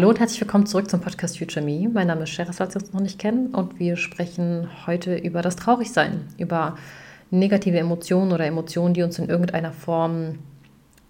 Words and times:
Hallo 0.00 0.08
und 0.08 0.18
herzlich 0.18 0.40
willkommen 0.40 0.64
zurück 0.64 0.88
zum 0.88 1.02
Podcast 1.02 1.36
Future 1.36 1.62
Me. 1.62 1.86
Mein 1.92 2.06
Name 2.06 2.22
ist 2.22 2.30
Sheras, 2.30 2.56
falls 2.56 2.72
Sie 2.72 2.78
uns 2.78 2.94
noch 2.94 3.02
nicht 3.02 3.18
kennen, 3.18 3.48
und 3.48 3.78
wir 3.78 3.98
sprechen 3.98 4.66
heute 4.86 5.14
über 5.14 5.42
das 5.42 5.56
Traurigsein, 5.56 6.26
über 6.38 6.78
negative 7.30 7.76
Emotionen 7.76 8.32
oder 8.32 8.46
Emotionen, 8.46 8.94
die 8.94 9.02
uns 9.02 9.18
in 9.18 9.28
irgendeiner 9.28 9.72
Form 9.72 10.38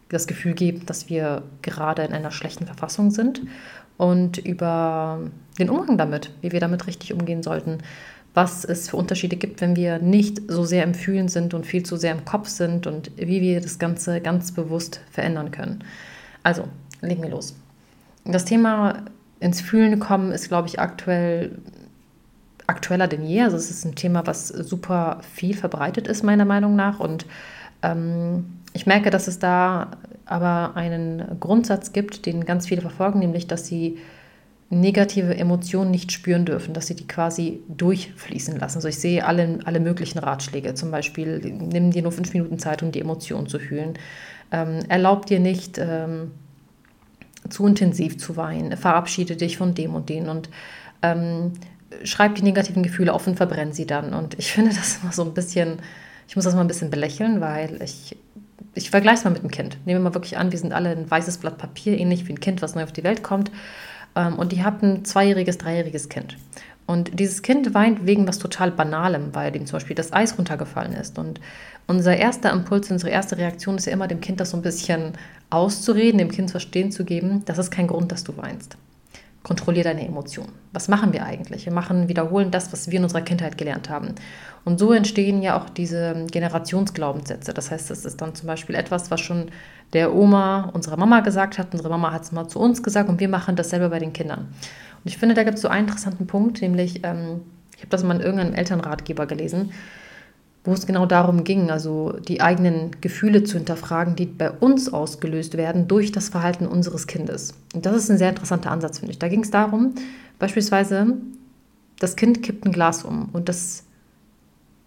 das 0.09 0.27
Gefühl 0.27 0.55
geben, 0.55 0.87
dass 0.87 1.09
wir 1.09 1.45
gerade 1.63 2.03
in 2.03 2.13
einer 2.13 2.33
schlechten 2.33 2.67
Verfassung 2.67 3.13
sind 3.13 3.43
und 3.97 4.39
über 4.39 5.21
den 5.61 5.71
Umgang 5.71 5.97
damit, 5.97 6.33
wie 6.41 6.51
wir 6.51 6.59
damit 6.59 6.89
richtig 6.89 7.13
umgehen 7.13 7.45
sollten, 7.45 7.79
was 8.35 8.65
es 8.65 8.91
für 8.91 8.97
Unterschiede 8.97 9.37
gibt, 9.37 9.61
wenn 9.61 9.77
wir 9.77 10.01
nicht 10.01 10.51
so 10.51 10.65
sehr 10.65 10.83
im 10.83 10.95
Fühlen 10.95 11.29
sind 11.29 11.55
und 11.55 11.65
viel 11.65 11.85
zu 11.85 11.95
sehr 11.95 12.11
im 12.11 12.25
Kopf 12.25 12.49
sind 12.49 12.89
und 12.89 13.13
wie 13.17 13.41
wir 13.41 13.61
das 13.61 13.79
Ganze 13.79 14.21
ganz 14.21 14.51
bewusst 14.51 15.01
verändern 15.13 15.53
können. 15.53 15.85
Also, 16.43 16.65
legen 17.03 17.23
wir 17.23 17.31
los. 17.31 17.55
Das 18.25 18.45
Thema 18.45 19.05
ins 19.41 19.61
Fühlen 19.61 19.99
kommen 19.99 20.33
ist, 20.33 20.49
glaube 20.49 20.69
ich, 20.69 20.79
aktuell 20.79 21.59
aktueller 22.71 23.09
denn 23.09 23.27
je. 23.27 23.43
Also 23.43 23.57
es 23.57 23.71
ist 23.71 23.85
ein 23.85 23.97
Thema, 23.97 24.27
was 24.27 24.49
super 24.49 25.21
viel 25.35 25.55
verbreitet 25.55 26.07
ist, 26.07 26.23
meiner 26.23 26.45
Meinung 26.45 26.77
nach. 26.77 27.01
Und 27.01 27.27
ähm, 27.83 28.45
ich 28.73 28.87
merke, 28.87 29.11
dass 29.11 29.27
es 29.27 29.39
da 29.39 29.91
aber 30.25 30.77
einen 30.77 31.41
Grundsatz 31.41 31.93
gibt, 31.93 32.25
den 32.27 32.45
ganz 32.45 32.69
viele 32.69 32.81
verfolgen, 32.81 33.19
nämlich, 33.19 33.49
dass 33.49 33.67
sie 33.67 33.99
negative 34.73 35.37
Emotionen 35.37 35.91
nicht 35.91 36.13
spüren 36.13 36.45
dürfen, 36.45 36.75
dass 36.75 36.87
sie 36.87 36.95
die 36.95 37.09
quasi 37.09 37.61
durchfließen 37.67 38.57
lassen. 38.57 38.79
Also 38.79 38.87
ich 38.87 39.01
sehe 39.01 39.27
alle, 39.27 39.59
alle 39.65 39.81
möglichen 39.81 40.21
Ratschläge, 40.21 40.75
zum 40.75 40.93
Beispiel, 40.93 41.41
nimm 41.41 41.91
dir 41.91 42.03
nur 42.03 42.13
fünf 42.13 42.33
Minuten 42.33 42.61
Zeit, 42.61 42.85
um 42.85 42.93
die 42.93 43.01
Emotionen 43.01 43.49
zu 43.49 43.59
fühlen. 43.59 43.95
Ähm, 44.53 44.79
erlaub 44.89 45.27
dir 45.27 45.41
nicht, 45.41 45.79
ähm, 45.79 46.31
zu 47.51 47.67
intensiv 47.67 48.19
zu 48.19 48.37
weinen, 48.37 48.77
verabschiede 48.77 49.37
dich 49.37 49.57
von 49.57 49.75
dem 49.75 49.95
und 49.95 50.09
den 50.09 50.29
und 50.29 50.49
ähm, 51.03 51.53
schreib 52.05 52.35
die 52.37 52.43
negativen 52.43 52.83
Gefühle 52.83 53.13
auf 53.13 53.27
und 53.27 53.37
verbrenn 53.37 53.73
sie 53.73 53.87
dann. 53.87 54.15
Und 54.15 54.39
ich 54.39 54.53
finde 54.53 54.75
das 54.75 55.01
immer 55.03 55.13
so 55.13 55.25
ein 55.25 55.35
bisschen, 55.35 55.79
ich 56.29 56.37
muss 56.37 56.45
das 56.45 56.55
mal 56.55 56.63
ein 56.63 56.69
bisschen 56.69 56.91
belächeln, 56.91 57.41
weil 57.41 57.81
ich, 57.83 58.17
ich 58.75 58.91
vergleiche 58.91 59.19
es 59.19 59.25
mal 59.25 59.31
mit 59.31 59.41
einem 59.41 59.51
Kind. 59.51 59.79
Nehmen 59.85 60.01
wir 60.01 60.11
mal 60.11 60.15
wirklich 60.15 60.39
an, 60.39 60.53
wir 60.53 60.59
sind 60.59 60.73
alle 60.73 60.91
ein 60.91 61.11
weißes 61.11 61.39
Blatt 61.39 61.59
Papier, 61.59 61.99
ähnlich 61.99 62.27
wie 62.29 62.33
ein 62.33 62.41
Kind, 62.41 62.63
was 62.63 62.75
neu 62.75 62.85
auf 62.85 62.93
die 62.93 63.05
Welt 63.05 63.23
kommt. 63.23 63.51
Ähm, 64.17 64.39
und 64.39 64.53
die 64.53 64.63
haben 64.65 64.81
ein 64.83 65.05
zweijähriges, 65.05 65.59
dreijähriges 65.59 66.09
Kind. 66.09 66.37
Und 66.91 67.21
dieses 67.21 67.43
Kind 67.43 67.73
weint 67.73 68.05
wegen 68.05 68.27
was 68.27 68.41
total 68.41 68.73
Banalem, 68.73 69.33
weil 69.33 69.53
dem 69.53 69.65
zum 69.65 69.77
Beispiel 69.77 69.95
das 69.95 70.13
Eis 70.13 70.37
runtergefallen 70.37 70.93
ist. 70.93 71.21
Und 71.21 71.41
unser 71.87 72.17
erster 72.17 72.51
Impuls, 72.51 72.91
unsere 72.91 73.13
erste 73.13 73.37
Reaktion 73.37 73.77
ist 73.77 73.87
ja 73.87 73.93
immer, 73.93 74.09
dem 74.09 74.21
Kind 74.21 74.41
das 74.41 74.51
so 74.51 74.57
ein 74.57 74.63
bisschen 74.63 75.13
auszureden, 75.51 76.19
dem 76.19 76.33
Kind 76.33 76.51
verstehen 76.51 76.91
zu 76.91 77.05
geben, 77.05 77.45
das 77.45 77.59
ist 77.59 77.71
kein 77.71 77.87
Grund, 77.87 78.11
dass 78.11 78.25
du 78.25 78.37
weinst. 78.37 78.77
Kontrollier 79.43 79.85
deine 79.85 80.07
Emotionen. 80.07 80.53
Was 80.73 80.89
machen 80.89 81.15
wir 81.15 81.25
eigentlich? 81.25 81.65
Wir 81.65 81.73
machen, 81.73 82.09
wiederholen 82.09 82.51
das, 82.51 82.73
was 82.73 82.91
wir 82.91 82.99
in 82.99 83.05
unserer 83.05 83.23
Kindheit 83.23 83.57
gelernt 83.57 83.89
haben. 83.89 84.15
Und 84.67 84.79
so 84.79 84.93
entstehen 84.93 85.41
ja 85.41 85.59
auch 85.59 85.71
diese 85.71 86.27
Generationsglaubenssätze. 86.31 87.55
Das 87.55 87.71
heißt, 87.71 87.89
das 87.91 88.05
ist 88.05 88.21
dann 88.21 88.35
zum 88.35 88.47
Beispiel 88.47 88.75
etwas, 88.75 89.11
was 89.11 89.21
schon 89.21 89.51
der 89.95 90.15
Oma 90.15 90.71
unserer 90.75 90.99
Mama 90.99 91.21
gesagt 91.21 91.59
hat. 91.59 91.69
Unsere 91.73 91.89
Mama 91.89 92.13
hat 92.13 92.23
es 92.23 92.33
mal 92.33 92.49
zu 92.49 92.59
uns 92.59 92.83
gesagt 92.83 93.09
und 93.09 93.19
wir 93.19 93.29
machen 93.29 93.57
das 93.57 93.71
selber 93.71 93.89
bei 93.89 93.99
den 93.99 94.13
Kindern. 94.13 94.41
Und 94.41 95.11
ich 95.11 95.17
finde, 95.17 95.35
da 95.35 95.43
gibt 95.43 95.57
es 95.57 95.63
so 95.63 95.69
einen 95.69 95.87
interessanten 95.87 96.27
Punkt, 96.27 96.61
nämlich, 96.61 97.01
ähm, 97.05 97.41
ich 97.75 97.81
habe 97.81 97.89
das 97.89 98.05
mal 98.05 98.17
in 98.17 98.21
irgendeinem 98.21 98.55
Elternratgeber 98.55 99.25
gelesen, 99.25 99.73
wo 100.65 100.73
es 100.73 100.87
genau 100.87 101.07
darum 101.07 101.45
ging, 101.45 101.71
also 101.71 102.13
die 102.13 102.41
eigenen 102.41 102.91
Gefühle 103.01 103.45
zu 103.45 103.57
hinterfragen, 103.57 104.15
die 104.15 104.27
bei 104.27 104.51
uns 104.51 104.93
ausgelöst 104.93 105.57
werden 105.57 105.89
durch 105.89 106.13
das 106.13 106.29
Verhalten 106.29 106.67
unseres 106.67 107.07
Kindes. 107.07 107.55
Und 107.75 107.87
das 107.87 107.97
ist 107.97 108.11
ein 108.11 108.19
sehr 108.19 108.29
interessanter 108.29 108.71
Ansatz, 108.71 108.99
finde 108.99 109.13
ich. 109.13 109.19
Da 109.19 109.29
ging 109.29 109.43
es 109.43 109.51
darum, 109.51 109.95
beispielsweise, 110.39 111.15
das 111.99 112.17
Kind 112.17 112.43
kippt 112.43 112.67
ein 112.67 112.73
Glas 112.73 113.05
um 113.05 113.31
und 113.33 113.49
das, 113.49 113.85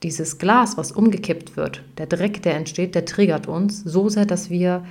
dieses 0.03 0.37
Glas, 0.37 0.77
was 0.77 0.91
umgekippt 0.91 1.57
wird, 1.57 1.81
der 1.97 2.05
Dreck, 2.05 2.43
der 2.43 2.55
entsteht, 2.55 2.93
der 2.93 3.05
triggert 3.05 3.47
uns 3.47 3.83
so 3.83 4.09
sehr, 4.09 4.25
dass 4.25 4.51
wir 4.51 4.83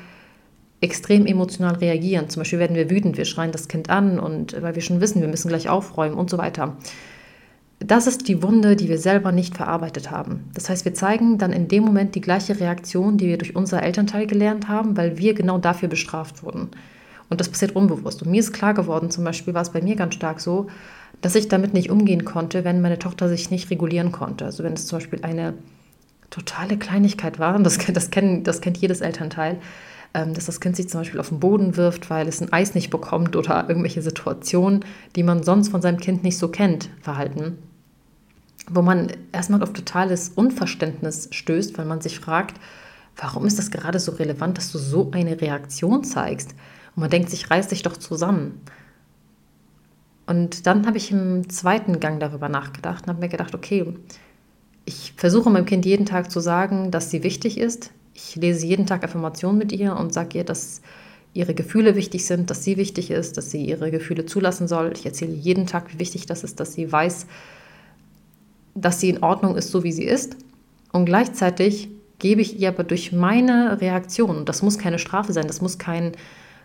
extrem 0.81 1.27
emotional 1.27 1.77
reagieren. 1.77 2.29
Zum 2.29 2.41
Beispiel 2.41 2.59
werden 2.59 2.77
wir 2.77 2.91
wütend, 2.91 3.17
wir 3.17 3.25
schreien 3.25 3.53
das 3.53 3.69
Kind 3.69 3.89
an 3.89 4.19
und 4.19 4.61
weil 4.61 4.75
wir 4.75 4.83
schon 4.83 5.01
wissen, 5.01 5.21
wir 5.21 5.29
müssen 5.29 5.49
gleich 5.49 5.69
aufräumen 5.69 6.17
und 6.17 6.29
so 6.29 6.39
weiter. 6.39 6.77
Das 7.85 8.07
ist 8.07 8.29
die 8.29 8.43
Wunde, 8.43 8.77
die 8.77 8.89
wir 8.89 8.99
selber 8.99 9.33
nicht 9.33 9.57
verarbeitet 9.57 10.11
haben. 10.11 10.51
Das 10.55 10.69
heißt, 10.69 10.85
wir 10.85 10.95
zeigen 10.95 11.39
dann 11.39 11.53
in 11.53 11.69
dem 11.69 11.85
Moment 11.85 12.15
die 12.15 12.21
gleiche 12.21 12.61
Reaktion, 12.61 13.19
die 13.19 13.27
wir 13.27 13.39
durch 13.39 13.57
unser 13.57 13.83
Elternteil 13.83 14.27
gelernt 14.27 14.69
haben, 14.69 14.97
weil 14.97 15.19
wir 15.19 15.35
genau 15.35 15.59
dafür 15.59 15.89
bestraft 15.89 16.43
wurden. 16.43 16.71
Und 17.29 17.41
das 17.41 17.49
passiert 17.49 17.75
unbewusst. 17.75 18.23
Und 18.23 18.31
mir 18.31 18.41
ist 18.41 18.53
klar 18.53 18.75
geworden, 18.75 19.11
zum 19.11 19.25
Beispiel 19.25 19.55
war 19.55 19.63
es 19.63 19.71
bei 19.71 19.81
mir 19.81 19.97
ganz 19.97 20.15
stark 20.15 20.41
so, 20.41 20.69
dass 21.23 21.35
ich 21.35 21.49
damit 21.49 21.73
nicht 21.73 21.91
umgehen 21.91 22.25
konnte, 22.25 22.65
wenn 22.65 22.83
meine 22.83 22.99
Tochter 22.99 23.29
sich 23.29 23.51
nicht 23.51 23.71
regulieren 23.71 24.13
konnte. 24.13 24.45
Also 24.45 24.63
wenn 24.65 24.75
es 24.75 24.87
zum 24.87 24.99
Beispiel 24.99 25.21
eine 25.23 25.55
totale 26.31 26.77
Kleinigkeit 26.77 27.39
war, 27.39 27.55
und 27.57 27.65
das, 27.65 27.79
das, 27.93 28.11
kennt, 28.11 28.47
das 28.47 28.61
kennt 28.61 28.77
jedes 28.79 29.01
Elternteil, 29.01 29.59
ähm, 30.15 30.35
dass 30.35 30.47
das 30.47 30.61
Kind 30.61 30.77
sich 30.77 30.89
zum 30.89 31.01
Beispiel 31.01 31.21
auf 31.21 31.31
den 31.31 31.41
Boden 31.41 31.77
wirft, 31.77 32.11
weil 32.11 32.29
es 32.29 32.41
ein 32.43 32.53
Eis 32.53 32.75
nicht 32.75 32.91
bekommt 32.91 33.35
oder 33.35 33.67
irgendwelche 33.69 34.03
Situationen, 34.03 34.85
die 35.17 35.23
man 35.23 35.43
sonst 35.43 35.71
von 35.71 35.81
seinem 35.81 35.99
Kind 35.99 36.23
nicht 36.23 36.39
so 36.39 36.49
kennt, 36.49 36.91
verhalten. 37.01 37.57
Wo 38.71 38.83
man 38.83 39.13
erstmal 39.33 39.63
auf 39.63 39.73
totales 39.73 40.31
Unverständnis 40.31 41.29
stößt, 41.33 41.77
weil 41.79 41.85
man 41.85 42.01
sich 42.01 42.21
fragt, 42.21 42.61
warum 43.17 43.47
ist 43.47 43.59
das 43.59 43.71
gerade 43.71 43.99
so 43.99 44.13
relevant, 44.13 44.59
dass 44.59 44.73
du 44.73 44.79
so 44.79 45.11
eine 45.13 45.41
Reaktion 45.41 46.05
zeigst? 46.05 46.53
Und 46.95 47.01
man 47.01 47.11
denkt 47.11 47.31
sich, 47.31 47.51
reiß 47.51 47.69
dich 47.69 47.83
doch 47.83 47.97
zusammen. 47.97 48.61
Und 50.27 50.67
dann 50.67 50.87
habe 50.87 50.97
ich 50.97 51.11
im 51.11 51.49
zweiten 51.51 51.99
Gang 51.99 52.21
darüber 52.21 52.49
nachgedacht 52.49 53.05
und 53.05 53.09
habe 53.09 53.21
mir 53.21 53.29
gedacht, 53.29 53.55
okay, 53.55 53.93
ich 54.85 55.13
versuche 55.17 55.51
meinem 55.51 55.67
Kind 55.67 55.85
jeden 55.85 56.07
Tag 56.07 56.31
zu 56.31 56.41
sagen, 56.41 56.91
dass 56.91 57.11
sie 57.11 57.23
wichtig 57.23 57.59
ist, 57.59 57.91
ich 58.15 58.37
lese 58.37 58.67
jeden 58.67 58.87
Tag 58.87 59.05
Affirmationen 59.05 59.59
mit 59.59 59.73
ihr 59.73 59.97
und 59.97 60.13
sage 60.13 60.39
ihr, 60.39 60.45
dass 60.45 60.83
ihre 61.35 61.55
Gefühle 61.55 61.97
wichtig 61.97 62.27
sind, 62.27 62.51
dass 62.51 62.63
sie 62.63 62.77
wichtig 62.77 63.11
ist, 63.11 63.37
dass 63.37 63.51
sie 63.51 63.65
ihre 63.65 63.91
Gefühle 63.91 64.27
zulassen 64.27 64.69
soll. 64.69 64.93
Ich 64.95 65.07
erzähle 65.07 65.33
jeden 65.33 65.67
Tag, 65.67 65.93
wie 65.93 65.99
wichtig 65.99 66.27
das 66.27 66.45
ist, 66.45 66.61
dass 66.61 66.75
sie 66.75 66.91
weiß, 66.91 67.27
dass 68.75 69.01
sie 69.01 69.11
in 69.11 69.23
Ordnung 69.23 69.57
ist, 69.57 69.71
so 69.71 69.85
wie 69.85 69.93
sie 69.93 70.05
ist. 70.05 70.37
Und 70.93 71.07
gleichzeitig 71.07 71.89
gebe 72.19 72.41
ich 72.41 72.61
ihr 72.61 72.69
aber 72.69 72.85
durch 72.85 73.13
meine 73.13 73.81
Reaktion, 73.81 74.45
das 74.45 74.63
muss 74.63 74.79
keine 74.79 74.99
Strafe 74.99 75.33
sein, 75.33 75.47
das 75.47 75.61
muss 75.61 75.79
kein, 75.79 76.13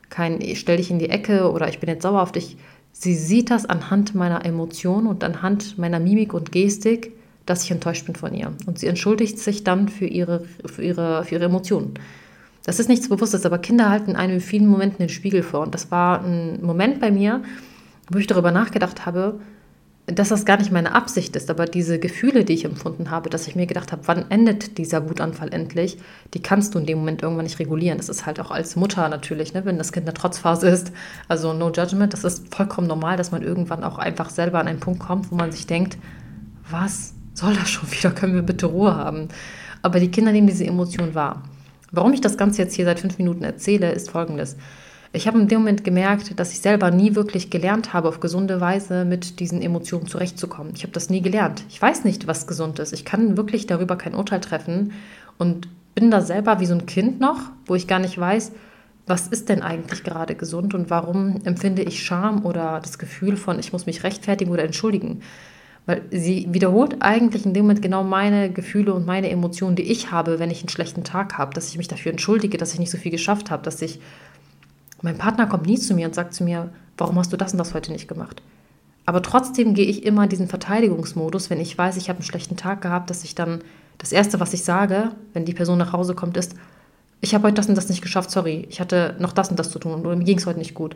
kein 0.09 0.40
ich 0.40 0.59
stell 0.59 0.78
dich 0.78 0.91
in 0.91 1.00
die 1.00 1.09
Ecke 1.09 1.51
oder 1.51 1.68
ich 1.68 1.79
bin 1.79 1.90
jetzt 1.90 2.03
sauer 2.03 2.22
auf 2.22 2.31
dich. 2.31 2.57
Sie 2.91 3.16
sieht 3.16 3.51
das 3.51 3.66
anhand 3.66 4.16
meiner 4.16 4.45
Emotionen 4.45 5.07
und 5.07 5.23
anhand 5.23 5.78
meiner 5.78 6.00
Mimik 6.00 6.34
und 6.34 6.51
Gestik, 6.51 7.13
dass 7.45 7.63
ich 7.63 7.72
enttäuscht 7.72 8.06
bin 8.06 8.16
von 8.16 8.34
ihr. 8.34 8.53
Und 8.66 8.79
sie 8.79 8.88
entschuldigt 8.88 9.39
sich 9.39 9.63
dann 9.63 9.89
für 9.89 10.06
ihre, 10.06 10.44
für 10.66 10.84
ihre, 10.84 11.24
für 11.24 11.35
ihre 11.35 11.45
Emotionen. 11.45 11.94
Das 12.66 12.79
ist 12.79 12.89
nichts 12.89 13.07
Bewusstes, 13.07 13.45
aber 13.45 13.59
Kinder 13.59 13.89
halten 13.89 14.16
einem 14.16 14.35
in 14.35 14.41
vielen 14.41 14.68
Momenten 14.68 15.00
den 15.00 15.09
Spiegel 15.09 15.41
vor. 15.41 15.62
Und 15.62 15.74
das 15.74 15.89
war 15.89 16.24
ein 16.24 16.62
Moment 16.62 17.00
bei 17.00 17.12
mir, 17.12 17.41
wo 18.12 18.19
ich 18.19 18.28
darüber 18.28 18.51
nachgedacht 18.51 19.06
habe, 19.06 19.39
dass 20.07 20.29
das 20.29 20.45
gar 20.45 20.57
nicht 20.57 20.72
meine 20.72 20.95
Absicht 20.95 21.35
ist, 21.35 21.50
aber 21.50 21.66
diese 21.66 22.00
Gefühle, 22.00 22.45
die 22.45 22.53
ich 22.53 22.63
empfunden 22.63 23.12
habe, 23.12 23.29
dass 23.29 23.45
ich 23.45 23.57
mir 23.57 23.68
gedacht 23.68 23.91
habe, 23.91 24.03
wann 24.06 24.31
endet 24.31 24.78
dieser 24.78 25.09
Wutanfall 25.09 25.53
endlich, 25.53 25.97
die 26.34 26.41
kannst 26.41 26.73
du 26.73 26.79
in 26.79 26.85
dem 26.85 27.00
Moment 27.00 27.23
irgendwann 27.23 27.44
nicht 27.44 27.59
regulieren. 27.59 27.97
Das 27.97 28.07
ist 28.07 28.25
halt 28.25 28.40
auch 28.40 28.50
als 28.50 28.78
Mutter 28.78 29.09
natürlich, 29.09 29.53
ne, 29.53 29.66
wenn 29.66 29.78
das 29.78 29.91
Kind 29.91 30.03
in 30.03 30.13
der 30.13 30.13
Trotzphase 30.13 30.69
ist. 30.69 30.94
Also 31.28 31.51
no 31.51 31.72
judgment, 31.72 32.13
das 32.13 32.23
ist 32.23 32.56
vollkommen 32.56 32.88
normal, 32.88 33.18
dass 33.18 33.31
man 33.31 33.44
irgendwann 33.44 33.84
auch 33.84 33.97
einfach 33.97 34.29
selber 34.29 34.59
an 34.59 34.68
einen 34.69 34.79
Punkt 34.79 35.01
kommt, 35.01 35.29
wo 35.29 35.35
man 35.35 35.51
sich 35.51 35.68
denkt, 35.68 35.97
was 36.69 37.13
soll 37.34 37.53
das 37.56 37.69
schon 37.69 37.91
wieder? 37.91 38.12
Können 38.12 38.34
wir 38.34 38.44
bitte 38.44 38.68
Ruhe 38.68 38.95
haben? 38.95 39.28
Aber 39.81 40.00
die 40.00 40.09
Kinder 40.09 40.31
nehmen 40.31 40.47
diese 40.47 40.66
Emotion 40.66 41.16
wahr. 41.16 41.44
Warum 41.92 42.13
ich 42.13 42.21
das 42.21 42.38
Ganze 42.38 42.62
jetzt 42.62 42.75
hier 42.75 42.86
seit 42.86 43.01
fünf 43.01 43.18
Minuten 43.18 43.44
erzähle, 43.44 43.92
ist 43.92 44.10
folgendes. 44.10 44.56
Ich 45.13 45.27
habe 45.27 45.39
in 45.39 45.48
dem 45.48 45.59
Moment 45.59 45.83
gemerkt, 45.83 46.39
dass 46.39 46.51
ich 46.51 46.59
selber 46.59 46.92
nie 46.92 47.15
wirklich 47.15 47.50
gelernt 47.50 47.94
habe, 47.94 48.09
auf 48.09 48.19
gesunde 48.19 48.59
Weise 48.59 49.06
mit 49.06 49.39
diesen 49.39 49.62
Emotionen 49.62 50.07
zurechtzukommen. 50.07 50.74
Ich 50.75 50.83
habe 50.83 50.92
das 50.92 51.09
nie 51.09 51.21
gelernt. 51.21 51.63
Ich 51.69 51.81
weiß 51.81 52.04
nicht, 52.04 52.27
was 52.27 52.48
gesund 52.48 52.80
ist. 52.80 52.94
Ich 52.94 53.06
kann 53.06 53.38
wirklich 53.38 53.68
darüber 53.68 53.95
kein 53.95 54.15
Urteil 54.15 54.42
treffen 54.42 54.92
und 55.38 55.69
bin 55.95 56.12
da 56.12 56.21
selber 56.21 56.59
wie 56.59 56.65
so 56.65 56.74
ein 56.74 56.86
Kind 56.86 57.19
noch, 57.19 57.39
wo 57.65 57.75
ich 57.75 57.88
gar 57.88 58.00
nicht 58.00 58.19
weiß, 58.19 58.51
was 59.07 59.27
ist 59.27 59.48
denn 59.48 59.62
eigentlich 59.62 60.04
gerade 60.04 60.36
gesund 60.36 60.74
und 60.74 60.89
warum 60.89 61.39
empfinde 61.45 61.81
ich 61.81 62.03
Scham 62.03 62.45
oder 62.45 62.81
das 62.81 63.00
Gefühl 63.00 63.38
von, 63.38 63.57
ich 63.57 63.71
muss 63.71 63.86
mich 63.86 64.03
rechtfertigen 64.03 64.51
oder 64.51 64.65
entschuldigen. 64.65 65.21
Weil 65.86 66.01
sie 66.12 66.48
wiederholt 66.51 66.98
eigentlich 67.00 67.45
in 67.45 67.53
dem 67.53 67.63
Moment 67.63 67.81
genau 67.81 68.03
meine 68.03 68.51
Gefühle 68.51 68.94
und 68.94 69.06
meine 69.06 69.30
Emotionen, 69.30 69.77
die 69.77 69.89
ich 69.89 70.12
habe, 70.12 70.38
wenn 70.38 70.51
ich 70.51 70.60
einen 70.60 70.69
schlechten 70.69 71.06
Tag 71.06 71.38
habe, 71.38 71.53
dass 71.53 71.69
ich 71.69 71.77
mich 71.77 71.88
dafür 71.88 72.12
entschuldige, 72.12 72.57
dass 72.57 72.74
ich 72.74 72.80
nicht 72.80 72.92
so 72.92 72.98
viel 72.98 73.12
geschafft 73.12 73.50
habe, 73.50 73.63
dass 73.63 73.81
ich. 73.81 74.01
Mein 75.01 75.17
Partner 75.17 75.47
kommt 75.47 75.65
nie 75.65 75.77
zu 75.77 75.94
mir 75.94 76.07
und 76.07 76.15
sagt 76.15 76.33
zu 76.33 76.44
mir, 76.44 76.71
warum 76.97 77.17
hast 77.17 77.31
du 77.31 77.38
das 77.38 77.51
und 77.51 77.59
das 77.59 77.73
heute 77.73 77.91
nicht 77.91 78.07
gemacht? 78.07 78.41
Aber 79.05 79.21
trotzdem 79.21 79.73
gehe 79.73 79.85
ich 79.85 80.05
immer 80.05 80.27
diesen 80.27 80.47
Verteidigungsmodus, 80.47 81.49
wenn 81.49 81.61
ich 81.61 81.77
weiß, 81.77 81.95
ich 81.97 82.09
habe 82.09 82.19
einen 82.19 82.25
schlechten 82.25 82.57
Tag 82.57 82.81
gehabt, 82.81 83.09
dass 83.09 83.23
ich 83.23 83.35
dann 83.35 83.61
das 83.97 84.11
Erste, 84.11 84.39
was 84.39 84.53
ich 84.53 84.63
sage, 84.63 85.11
wenn 85.33 85.45
die 85.45 85.53
Person 85.53 85.77
nach 85.77 85.94
Hause 85.94 86.13
kommt, 86.13 86.35
ist, 86.35 86.55
ich 87.21 87.33
habe 87.33 87.45
heute 87.45 87.55
das 87.55 87.69
und 87.69 87.75
das 87.75 87.89
nicht 87.89 88.01
geschafft, 88.01 88.29
sorry, 88.29 88.67
ich 88.69 88.79
hatte 88.79 89.15
noch 89.19 89.33
das 89.33 89.49
und 89.49 89.57
das 89.57 89.71
zu 89.71 89.79
tun 89.79 89.94
oder 90.05 90.15
mir 90.15 90.25
ging 90.25 90.38
es 90.38 90.45
heute 90.45 90.59
nicht 90.59 90.73
gut. 90.73 90.95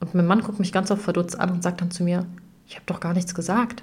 Und 0.00 0.14
mein 0.14 0.26
Mann 0.26 0.42
guckt 0.42 0.60
mich 0.60 0.72
ganz 0.72 0.90
oft 0.90 1.02
verdutzt 1.02 1.38
an 1.40 1.50
und 1.50 1.62
sagt 1.62 1.80
dann 1.80 1.90
zu 1.90 2.04
mir, 2.04 2.26
ich 2.68 2.74
habe 2.74 2.84
doch 2.86 3.00
gar 3.00 3.14
nichts 3.14 3.34
gesagt. 3.34 3.82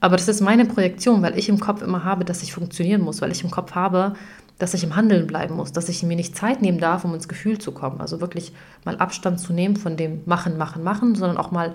Aber 0.00 0.16
das 0.16 0.28
ist 0.28 0.40
meine 0.40 0.64
Projektion, 0.64 1.22
weil 1.22 1.38
ich 1.38 1.48
im 1.48 1.60
Kopf 1.60 1.82
immer 1.82 2.04
habe, 2.04 2.24
dass 2.24 2.42
ich 2.42 2.52
funktionieren 2.52 3.00
muss, 3.00 3.20
weil 3.20 3.32
ich 3.32 3.44
im 3.44 3.50
Kopf 3.50 3.74
habe, 3.74 4.14
dass 4.58 4.74
ich 4.74 4.84
im 4.84 4.96
Handeln 4.96 5.26
bleiben 5.26 5.56
muss, 5.56 5.72
dass 5.72 5.88
ich 5.88 6.02
mir 6.02 6.16
nicht 6.16 6.36
Zeit 6.36 6.62
nehmen 6.62 6.78
darf, 6.78 7.04
um 7.04 7.14
ins 7.14 7.28
Gefühl 7.28 7.58
zu 7.58 7.72
kommen. 7.72 8.00
Also 8.00 8.20
wirklich 8.20 8.52
mal 8.84 8.96
Abstand 8.98 9.40
zu 9.40 9.52
nehmen 9.52 9.76
von 9.76 9.96
dem 9.96 10.22
Machen, 10.26 10.56
Machen, 10.56 10.82
Machen, 10.82 11.14
sondern 11.14 11.38
auch 11.38 11.50
mal 11.50 11.74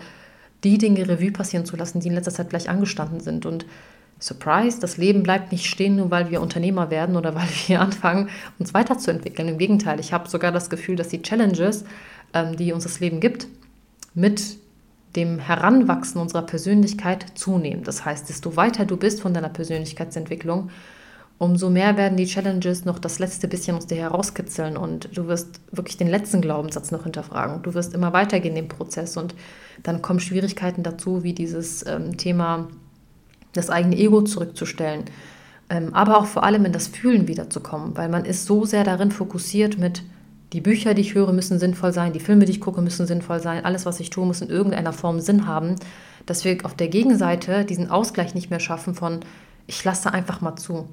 die 0.64 0.78
Dinge 0.78 1.08
Revue 1.08 1.32
passieren 1.32 1.66
zu 1.66 1.76
lassen, 1.76 2.00
die 2.00 2.08
in 2.08 2.14
letzter 2.14 2.32
Zeit 2.32 2.50
vielleicht 2.50 2.70
angestanden 2.70 3.20
sind. 3.20 3.46
Und 3.46 3.66
Surprise, 4.20 4.80
das 4.80 4.98
Leben 4.98 5.24
bleibt 5.24 5.52
nicht 5.52 5.66
stehen, 5.66 5.96
nur 5.96 6.12
weil 6.12 6.30
wir 6.30 6.42
Unternehmer 6.42 6.90
werden 6.90 7.16
oder 7.16 7.36
weil 7.36 7.48
wir 7.68 7.82
anfangen, 7.82 8.30
uns 8.60 8.74
weiterzuentwickeln. 8.74 9.48
Im 9.48 9.58
Gegenteil, 9.58 10.00
ich 10.00 10.14
habe 10.14 10.30
sogar 10.30 10.52
das 10.52 10.70
Gefühl, 10.70 10.96
dass 10.96 11.10
die 11.10 11.22
Challenges, 11.22 11.86
ähm, 12.34 12.56
die 12.56 12.72
uns 12.72 12.84
das 12.84 13.00
Leben 13.00 13.20
gibt, 13.20 13.48
mit 14.14 14.58
dem 15.16 15.40
Heranwachsen 15.40 16.22
unserer 16.22 16.44
Persönlichkeit 16.44 17.26
zunehmen. 17.36 17.84
Das 17.84 18.06
heißt, 18.06 18.30
desto 18.30 18.56
weiter 18.56 18.86
du 18.86 18.96
bist 18.96 19.22
von 19.22 19.34
deiner 19.34 19.50
Persönlichkeitsentwicklung, 19.50 20.70
umso 21.40 21.70
mehr 21.70 21.98
werden 21.98 22.18
die 22.18 22.26
Challenges 22.26 22.86
noch 22.86 23.00
das 23.00 23.18
letzte 23.18 23.48
bisschen 23.48 23.78
aus 23.78 23.88
dir 23.88 23.98
herauskitzeln 23.98 24.76
und 24.78 25.18
du 25.18 25.28
wirst 25.28 25.62
wirklich 25.72 25.98
den 25.98 26.10
letzten 26.10 26.42
Glaubenssatz 26.42 26.92
noch 26.92 27.04
hinterfragen. 27.04 27.64
Du 27.64 27.74
wirst 27.74 27.94
immer 27.94 28.14
weitergehen 28.14 28.58
im 28.58 28.68
Prozess 28.68 29.16
und 29.16 29.34
dann 29.82 30.02
kommen 30.02 30.20
Schwierigkeiten 30.20 30.84
dazu, 30.84 31.24
wie 31.24 31.34
dieses 31.34 31.86
ähm, 31.88 32.18
Thema, 32.18 32.68
das 33.54 33.70
eigene 33.70 33.98
Ego 33.98 34.22
zurückzustellen, 34.22 35.06
ähm, 35.70 35.94
aber 35.94 36.20
auch 36.20 36.26
vor 36.26 36.44
allem 36.44 36.66
in 36.66 36.74
das 36.74 36.88
Fühlen 36.88 37.28
wiederzukommen, 37.28 37.96
weil 37.96 38.10
man 38.10 38.26
ist 38.26 38.46
so 38.46 38.66
sehr 38.66 38.84
darin 38.84 39.12
fokussiert 39.12 39.80
mit, 39.80 40.04
die 40.52 40.62
Bücher, 40.62 40.94
die 40.94 41.02
ich 41.02 41.14
höre, 41.14 41.32
müssen 41.32 41.60
sinnvoll 41.60 41.94
sein, 41.94 42.12
die 42.12 42.20
Filme, 42.20 42.46
die 42.46 42.52
ich 42.52 42.62
gucke, 42.62 42.82
müssen 42.82 43.06
sinnvoll 43.08 43.40
sein, 43.40 43.66
alles, 43.66 43.86
was 43.86 44.00
ich 44.00 44.10
tue, 44.10 44.26
muss 44.26 44.42
in 44.42 44.50
irgendeiner 44.50 44.94
Form 44.94 45.20
Sinn 45.20 45.48
haben, 45.48 45.76
dass 46.26 46.44
wir 46.44 46.58
auf 46.64 46.76
der 46.76 46.88
Gegenseite 46.88 47.66
diesen 47.66 47.90
Ausgleich 47.90 48.34
nicht 48.36 48.50
mehr 48.50 48.60
schaffen 48.60 48.96
von, 48.96 49.20
ich 49.68 49.84
lasse 49.84 50.12
einfach 50.12 50.42
mal 50.42 50.56
zu. 50.56 50.90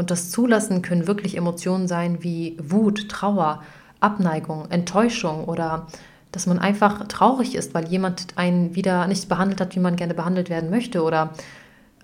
Und 0.00 0.10
das 0.10 0.30
Zulassen 0.30 0.80
können 0.80 1.06
wirklich 1.06 1.36
Emotionen 1.36 1.86
sein 1.86 2.22
wie 2.22 2.56
Wut, 2.58 3.10
Trauer, 3.10 3.62
Abneigung, 4.00 4.64
Enttäuschung 4.70 5.44
oder 5.44 5.88
dass 6.32 6.46
man 6.46 6.58
einfach 6.58 7.06
traurig 7.06 7.54
ist, 7.54 7.74
weil 7.74 7.86
jemand 7.86 8.28
einen 8.36 8.74
wieder 8.74 9.06
nicht 9.08 9.28
behandelt 9.28 9.60
hat, 9.60 9.76
wie 9.76 9.80
man 9.80 9.96
gerne 9.96 10.14
behandelt 10.14 10.48
werden 10.48 10.70
möchte 10.70 11.02
oder 11.02 11.34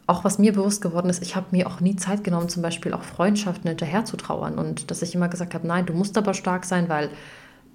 auch 0.06 0.24
was 0.24 0.38
mir 0.38 0.52
bewusst 0.52 0.82
geworden 0.82 1.08
ist, 1.08 1.22
ich 1.22 1.36
habe 1.36 1.46
mir 1.52 1.66
auch 1.66 1.80
nie 1.80 1.96
Zeit 1.96 2.22
genommen, 2.22 2.50
zum 2.50 2.62
Beispiel 2.62 2.92
auch 2.92 3.02
Freundschaften 3.02 3.66
hinterher 3.66 4.04
zu 4.04 4.18
trauern 4.18 4.58
und 4.58 4.90
dass 4.90 5.00
ich 5.00 5.14
immer 5.14 5.28
gesagt 5.28 5.54
habe, 5.54 5.66
nein, 5.66 5.86
du 5.86 5.94
musst 5.94 6.18
aber 6.18 6.34
stark 6.34 6.66
sein, 6.66 6.90
weil 6.90 7.08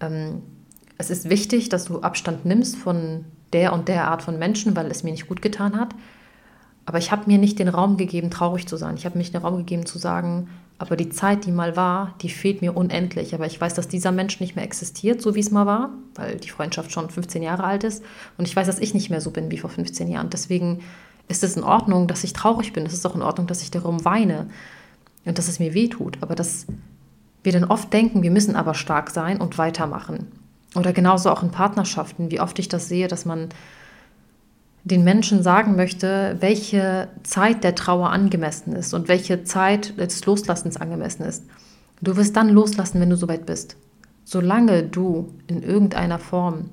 ähm, 0.01 0.43
es 0.99 1.09
ist 1.09 1.31
wichtig, 1.31 1.69
dass 1.69 1.85
du 1.85 2.01
Abstand 2.01 2.45
nimmst 2.45 2.75
von 2.75 3.25
der 3.53 3.73
und 3.73 3.87
der 3.87 4.07
Art 4.07 4.21
von 4.21 4.37
Menschen, 4.37 4.75
weil 4.75 4.91
es 4.91 5.01
mir 5.01 5.13
nicht 5.13 5.27
gut 5.27 5.41
getan 5.41 5.79
hat. 5.79 5.95
Aber 6.85 6.97
ich 6.97 7.11
habe 7.11 7.23
mir 7.27 7.37
nicht 7.37 7.59
den 7.59 7.67
Raum 7.67 7.97
gegeben, 7.97 8.31
traurig 8.31 8.67
zu 8.67 8.77
sein. 8.77 8.95
Ich 8.97 9.05
habe 9.05 9.17
mich 9.17 9.31
den 9.31 9.41
Raum 9.41 9.57
gegeben 9.57 9.85
zu 9.85 9.97
sagen, 9.97 10.49
aber 10.81 10.95
die 10.95 11.09
Zeit, 11.09 11.45
die 11.45 11.51
mal 11.51 11.75
war, 11.75 12.15
die 12.21 12.29
fehlt 12.29 12.61
mir 12.61 12.75
unendlich. 12.75 13.35
Aber 13.35 13.45
ich 13.45 13.61
weiß, 13.61 13.75
dass 13.75 13.87
dieser 13.87 14.11
Mensch 14.11 14.39
nicht 14.39 14.55
mehr 14.55 14.65
existiert, 14.65 15.21
so 15.21 15.35
wie 15.35 15.39
es 15.39 15.51
mal 15.51 15.67
war, 15.67 15.91
weil 16.15 16.37
die 16.37 16.49
Freundschaft 16.49 16.91
schon 16.91 17.09
15 17.09 17.43
Jahre 17.43 17.65
alt 17.65 17.83
ist. 17.83 18.03
Und 18.37 18.47
ich 18.47 18.55
weiß, 18.55 18.65
dass 18.65 18.79
ich 18.79 18.95
nicht 18.95 19.11
mehr 19.11 19.21
so 19.21 19.29
bin 19.29 19.51
wie 19.51 19.59
vor 19.59 19.69
15 19.69 20.07
Jahren. 20.07 20.31
Deswegen 20.31 20.79
ist 21.27 21.43
es 21.43 21.55
in 21.55 21.63
Ordnung, 21.63 22.07
dass 22.07 22.23
ich 22.23 22.33
traurig 22.33 22.73
bin. 22.73 22.85
Es 22.85 22.93
ist 22.93 23.05
auch 23.05 23.15
in 23.15 23.21
Ordnung, 23.21 23.45
dass 23.45 23.61
ich 23.61 23.69
darum 23.69 24.03
weine 24.05 24.47
und 25.23 25.37
dass 25.37 25.47
es 25.47 25.59
mir 25.59 25.75
weh 25.75 25.87
tut. 25.87 26.17
Aber 26.21 26.33
dass 26.33 26.65
wir 27.43 27.51
dann 27.51 27.65
oft 27.65 27.93
denken, 27.93 28.23
wir 28.23 28.31
müssen 28.31 28.55
aber 28.55 28.73
stark 28.73 29.11
sein 29.11 29.39
und 29.39 29.59
weitermachen. 29.59 30.27
Oder 30.75 30.93
genauso 30.93 31.29
auch 31.29 31.43
in 31.43 31.51
Partnerschaften, 31.51 32.31
wie 32.31 32.39
oft 32.39 32.57
ich 32.57 32.69
das 32.69 32.87
sehe, 32.87 33.07
dass 33.07 33.25
man 33.25 33.49
den 34.83 35.03
Menschen 35.03 35.43
sagen 35.43 35.75
möchte, 35.75 36.37
welche 36.39 37.09
Zeit 37.23 37.63
der 37.63 37.75
Trauer 37.75 38.09
angemessen 38.09 38.73
ist 38.73 38.93
und 38.93 39.07
welche 39.07 39.43
Zeit 39.43 39.97
des 39.99 40.25
Loslassens 40.25 40.77
angemessen 40.77 41.23
ist. 41.23 41.43
Du 42.01 42.17
wirst 42.17 42.35
dann 42.35 42.49
loslassen, 42.49 42.99
wenn 42.99 43.09
du 43.09 43.15
soweit 43.15 43.45
bist. 43.45 43.77
Solange 44.23 44.83
du 44.83 45.29
in 45.47 45.61
irgendeiner 45.61 46.17
Form 46.17 46.69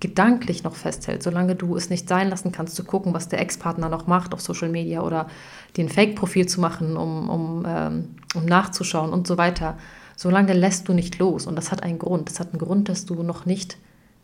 gedanklich 0.00 0.64
noch 0.64 0.74
festhält, 0.74 1.22
solange 1.22 1.54
du 1.54 1.76
es 1.76 1.90
nicht 1.90 2.08
sein 2.08 2.28
lassen 2.28 2.52
kannst, 2.52 2.74
zu 2.74 2.84
gucken, 2.84 3.14
was 3.14 3.28
der 3.28 3.40
Ex-Partner 3.40 3.88
noch 3.88 4.06
macht 4.06 4.34
auf 4.34 4.40
Social 4.40 4.68
Media 4.68 5.02
oder 5.02 5.28
den 5.76 5.88
Fake-Profil 5.88 6.46
zu 6.46 6.60
machen, 6.60 6.96
um, 6.96 7.28
um, 7.28 7.66
ähm, 7.68 8.08
um 8.34 8.44
nachzuschauen 8.44 9.12
und 9.12 9.26
so 9.26 9.38
weiter, 9.38 9.76
solange 10.16 10.54
lässt 10.54 10.88
du 10.88 10.92
nicht 10.92 11.18
los. 11.18 11.46
Und 11.46 11.54
das 11.54 11.70
hat 11.70 11.82
einen 11.82 11.98
Grund. 11.98 12.30
Das 12.30 12.40
hat 12.40 12.50
einen 12.50 12.58
Grund, 12.58 12.88
dass 12.88 13.04
du 13.04 13.22
noch 13.22 13.46
nicht 13.46 13.76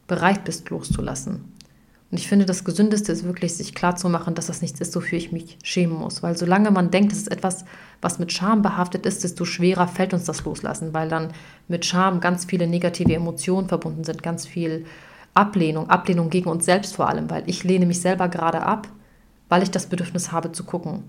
bereit 0.08 0.44
bist, 0.44 0.68
loszulassen. 0.70 1.44
Und 2.10 2.18
ich 2.18 2.26
finde, 2.26 2.46
das 2.46 2.64
Gesündeste 2.64 3.12
ist 3.12 3.24
wirklich, 3.24 3.54
sich 3.54 3.74
klarzumachen, 3.74 4.34
dass 4.34 4.46
das 4.46 4.62
nichts 4.62 4.80
ist, 4.80 4.96
wofür 4.96 5.18
ich 5.18 5.30
mich 5.30 5.58
schämen 5.62 5.96
muss. 5.96 6.22
Weil 6.22 6.38
solange 6.38 6.70
man 6.70 6.90
denkt, 6.90 7.12
es 7.12 7.18
ist 7.18 7.30
etwas, 7.30 7.66
was 8.00 8.18
mit 8.18 8.32
Scham 8.32 8.62
behaftet 8.62 9.04
ist, 9.04 9.24
desto 9.24 9.44
schwerer 9.44 9.88
fällt 9.88 10.14
uns 10.14 10.24
das 10.24 10.42
Loslassen, 10.44 10.94
weil 10.94 11.10
dann 11.10 11.32
mit 11.68 11.84
Scham 11.84 12.20
ganz 12.20 12.46
viele 12.46 12.66
negative 12.66 13.14
Emotionen 13.14 13.68
verbunden 13.68 14.04
sind, 14.04 14.22
ganz 14.22 14.46
viel 14.46 14.86
Ablehnung, 15.34 15.90
Ablehnung 15.90 16.30
gegen 16.30 16.48
uns 16.48 16.64
selbst 16.64 16.96
vor 16.96 17.08
allem, 17.08 17.28
weil 17.28 17.44
ich 17.46 17.62
lehne 17.62 17.84
mich 17.84 18.00
selber 18.00 18.28
gerade 18.28 18.62
ab, 18.62 18.88
weil 19.50 19.62
ich 19.62 19.70
das 19.70 19.86
Bedürfnis 19.86 20.32
habe 20.32 20.50
zu 20.52 20.64
gucken. 20.64 21.04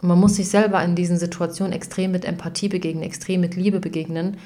Und 0.00 0.08
man 0.08 0.20
muss 0.20 0.36
sich 0.36 0.48
selber 0.48 0.82
in 0.84 0.94
diesen 0.94 1.18
Situationen 1.18 1.72
extrem 1.72 2.12
mit 2.12 2.24
Empathie 2.24 2.68
begegnen, 2.68 3.02
extrem 3.02 3.40
mit 3.40 3.56
Liebe 3.56 3.80
begegnen. 3.80 4.36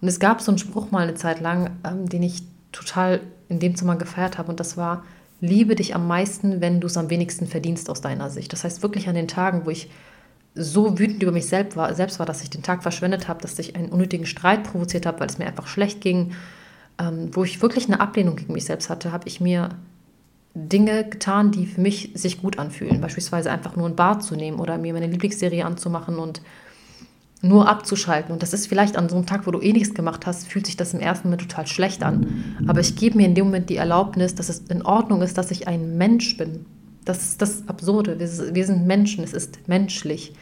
Und 0.00 0.08
es 0.08 0.20
gab 0.20 0.40
so 0.40 0.52
einen 0.52 0.58
Spruch 0.58 0.90
mal 0.92 1.02
eine 1.02 1.14
Zeit 1.14 1.40
lang, 1.40 1.70
ähm, 1.84 2.08
den 2.08 2.22
ich 2.22 2.42
total 2.72 3.20
in 3.48 3.58
dem 3.58 3.74
Zimmer 3.74 3.96
gefeiert 3.96 4.38
habe, 4.38 4.50
und 4.50 4.60
das 4.60 4.76
war, 4.76 5.04
liebe 5.40 5.74
dich 5.74 5.94
am 5.94 6.06
meisten, 6.06 6.60
wenn 6.60 6.80
du 6.80 6.86
es 6.86 6.96
am 6.96 7.10
wenigsten 7.10 7.46
verdienst 7.46 7.90
aus 7.90 8.00
deiner 8.00 8.30
Sicht. 8.30 8.52
Das 8.52 8.64
heißt 8.64 8.82
wirklich 8.82 9.08
an 9.08 9.14
den 9.14 9.28
Tagen, 9.28 9.64
wo 9.64 9.70
ich 9.70 9.90
so 10.54 10.98
wütend 10.98 11.22
über 11.22 11.32
mich 11.32 11.46
selbst 11.46 11.76
war, 11.76 11.94
selbst 11.94 12.18
war 12.18 12.26
dass 12.26 12.42
ich 12.42 12.50
den 12.50 12.62
Tag 12.62 12.82
verschwendet 12.82 13.28
habe, 13.28 13.40
dass 13.40 13.58
ich 13.58 13.76
einen 13.76 13.88
unnötigen 13.88 14.26
Streit 14.26 14.64
provoziert 14.64 15.06
habe, 15.06 15.20
weil 15.20 15.28
es 15.28 15.38
mir 15.38 15.46
einfach 15.46 15.66
schlecht 15.66 16.00
ging, 16.00 16.32
ähm, 16.98 17.30
wo 17.32 17.44
ich 17.44 17.62
wirklich 17.62 17.86
eine 17.86 18.00
Ablehnung 18.00 18.36
gegen 18.36 18.52
mich 18.52 18.64
selbst 18.64 18.90
hatte, 18.90 19.12
habe 19.12 19.28
ich 19.28 19.40
mir 19.40 19.70
Dinge 20.54 21.08
getan, 21.08 21.52
die 21.52 21.66
für 21.66 21.80
mich 21.80 22.10
sich 22.14 22.42
gut 22.42 22.58
anfühlen. 22.58 23.00
Beispielsweise 23.00 23.52
einfach 23.52 23.76
nur 23.76 23.88
ein 23.88 23.94
Bad 23.96 24.24
zu 24.24 24.34
nehmen 24.34 24.58
oder 24.58 24.78
mir 24.78 24.92
meine 24.92 25.06
Lieblingsserie 25.06 25.64
anzumachen 25.64 26.18
und 26.18 26.42
nur 27.42 27.68
abzuschalten. 27.68 28.32
Und 28.32 28.42
das 28.42 28.52
ist 28.52 28.66
vielleicht 28.66 28.96
an 28.96 29.08
so 29.08 29.16
einem 29.16 29.26
Tag, 29.26 29.46
wo 29.46 29.50
du 29.50 29.60
eh 29.60 29.72
nichts 29.72 29.94
gemacht 29.94 30.26
hast, 30.26 30.46
fühlt 30.46 30.66
sich 30.66 30.76
das 30.76 30.92
im 30.92 31.00
ersten 31.00 31.28
Moment 31.28 31.42
total 31.42 31.66
schlecht 31.66 32.02
an. 32.02 32.56
Aber 32.66 32.80
ich 32.80 32.96
gebe 32.96 33.16
mir 33.16 33.26
in 33.26 33.34
dem 33.34 33.46
Moment 33.46 33.70
die 33.70 33.76
Erlaubnis, 33.76 34.34
dass 34.34 34.48
es 34.48 34.58
in 34.68 34.82
Ordnung 34.82 35.22
ist, 35.22 35.38
dass 35.38 35.50
ich 35.50 35.66
ein 35.66 35.96
Mensch 35.96 36.36
bin. 36.36 36.66
Das 37.04 37.22
ist 37.22 37.42
das 37.42 37.66
Absurde. 37.66 38.18
Wir, 38.18 38.66
sind 38.66 38.86
Menschen, 38.86 39.24
es 39.24 39.32
ist 39.32 39.68
menschlich. 39.68 40.34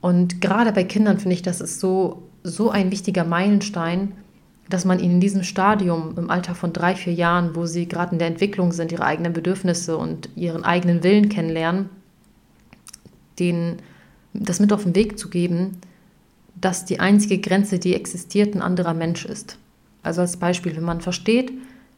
Und 0.00 0.40
gerade 0.40 0.72
bei 0.72 0.84
Kindern 0.84 1.18
finde 1.18 1.34
ich, 1.34 1.42
das 1.42 1.60
ist 1.60 1.78
so, 1.78 2.22
so 2.42 2.70
ein 2.70 2.90
wichtiger 2.90 3.24
Meilenstein, 3.24 4.12
dass 4.70 4.84
man 4.84 5.00
ihnen 5.00 5.14
in 5.14 5.20
diesem 5.20 5.42
Stadium 5.42 6.14
im 6.16 6.30
Alter 6.30 6.54
von 6.54 6.72
drei, 6.72 6.94
vier 6.94 7.12
Jahren, 7.12 7.54
wo 7.54 7.66
sie 7.66 7.86
gerade 7.86 8.12
in 8.12 8.18
der 8.18 8.28
Entwicklung 8.28 8.72
sind, 8.72 8.92
ihre 8.92 9.04
eigenen 9.04 9.32
Bedürfnisse 9.32 9.96
und 9.96 10.30
ihren 10.36 10.64
eigenen 10.64 11.02
Willen 11.02 11.28
kennenlernen, 11.28 11.90
denen 13.38 13.76
das 14.32 14.60
mit 14.60 14.72
auf 14.72 14.84
den 14.84 14.94
Weg 14.94 15.18
zu 15.18 15.30
geben, 15.30 15.78
dass 16.60 16.84
die 16.84 17.00
einzige 17.00 17.38
Grenze, 17.38 17.78
die 17.78 17.94
existiert, 17.94 18.54
ein 18.54 18.62
anderer 18.62 18.94
Mensch 18.94 19.24
ist. 19.24 19.58
Also 20.02 20.20
als 20.20 20.36
Beispiel, 20.36 20.76
wenn 20.76 20.84
man 20.84 21.00
versteht, 21.00 21.52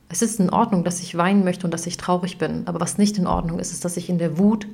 es 0.08 0.22
ist 0.22 0.40
in 0.40 0.50
Ordnung, 0.50 0.82
dass 0.82 1.00
ich 1.00 1.16
weinen 1.16 1.44
möchte 1.44 1.66
und 1.66 1.72
dass 1.72 1.86
ich 1.86 1.96
traurig 1.96 2.38
bin, 2.38 2.66
aber 2.66 2.80
was 2.80 2.98
nicht 2.98 3.16
in 3.16 3.26
Ordnung 3.26 3.58
ist, 3.58 3.72
ist, 3.72 3.84
dass 3.84 3.96
ich 3.96 4.08
in 4.08 4.18
der 4.18 4.38
Wut 4.38 4.66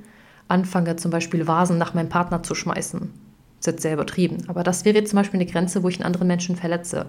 anfange, 0.49 0.97
zum 0.97 1.11
Beispiel 1.11 1.47
Vasen 1.47 1.77
nach 1.77 1.93
meinem 1.93 2.09
Partner 2.09 2.43
zu 2.43 2.55
schmeißen. 2.55 3.01
Das 3.01 3.61
ist 3.61 3.67
jetzt 3.67 3.83
sehr 3.83 3.95
übertrieben, 3.95 4.45
aber 4.49 4.63
das 4.63 4.85
wäre 4.85 4.97
jetzt 4.97 5.11
zum 5.11 5.19
Beispiel 5.19 5.41
eine 5.41 5.51
Grenze, 5.51 5.83
wo 5.83 5.89
ich 5.89 5.97
einen 5.97 6.07
anderen 6.07 6.29
Menschen 6.29 6.57
verletze 6.57 7.07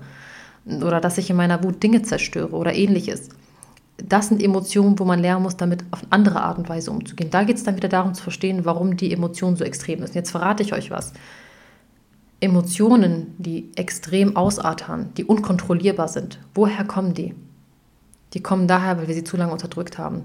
oder 0.65 0.99
dass 0.99 1.17
ich 1.17 1.29
in 1.29 1.37
meiner 1.37 1.63
Wut 1.63 1.81
Dinge 1.81 2.01
zerstöre 2.01 2.51
oder 2.51 2.73
ähnliches. 2.73 3.29
Das 3.97 4.27
sind 4.27 4.43
Emotionen, 4.43 4.99
wo 4.99 5.05
man 5.05 5.19
lernen 5.19 5.43
muss, 5.43 5.57
damit 5.57 5.83
auf 5.91 6.03
eine 6.03 6.11
andere 6.11 6.41
Art 6.41 6.57
und 6.57 6.69
Weise 6.69 6.91
umzugehen. 6.91 7.31
Da 7.31 7.43
geht 7.43 7.57
es 7.57 7.63
dann 7.63 7.77
wieder 7.77 7.89
darum 7.89 8.13
zu 8.13 8.21
verstehen, 8.21 8.65
warum 8.65 8.97
die 8.97 9.11
Emotionen 9.11 9.55
so 9.55 9.63
extrem 9.63 9.99
sind. 9.99 10.13
Jetzt 10.13 10.31
verrate 10.31 10.61
ich 10.61 10.73
euch 10.73 10.91
was. 10.91 11.13
Emotionen, 12.39 13.35
die 13.37 13.71
extrem 13.75 14.35
ausartern, 14.35 15.09
die 15.17 15.25
unkontrollierbar 15.25 16.07
sind, 16.07 16.39
woher 16.53 16.85
kommen 16.85 17.13
die? 17.13 17.33
Die 18.33 18.43
kommen 18.43 18.67
daher, 18.67 18.97
weil 18.97 19.07
wir 19.07 19.15
sie 19.15 19.23
zu 19.23 19.37
lange 19.37 19.53
unterdrückt 19.53 19.97
haben. 19.97 20.23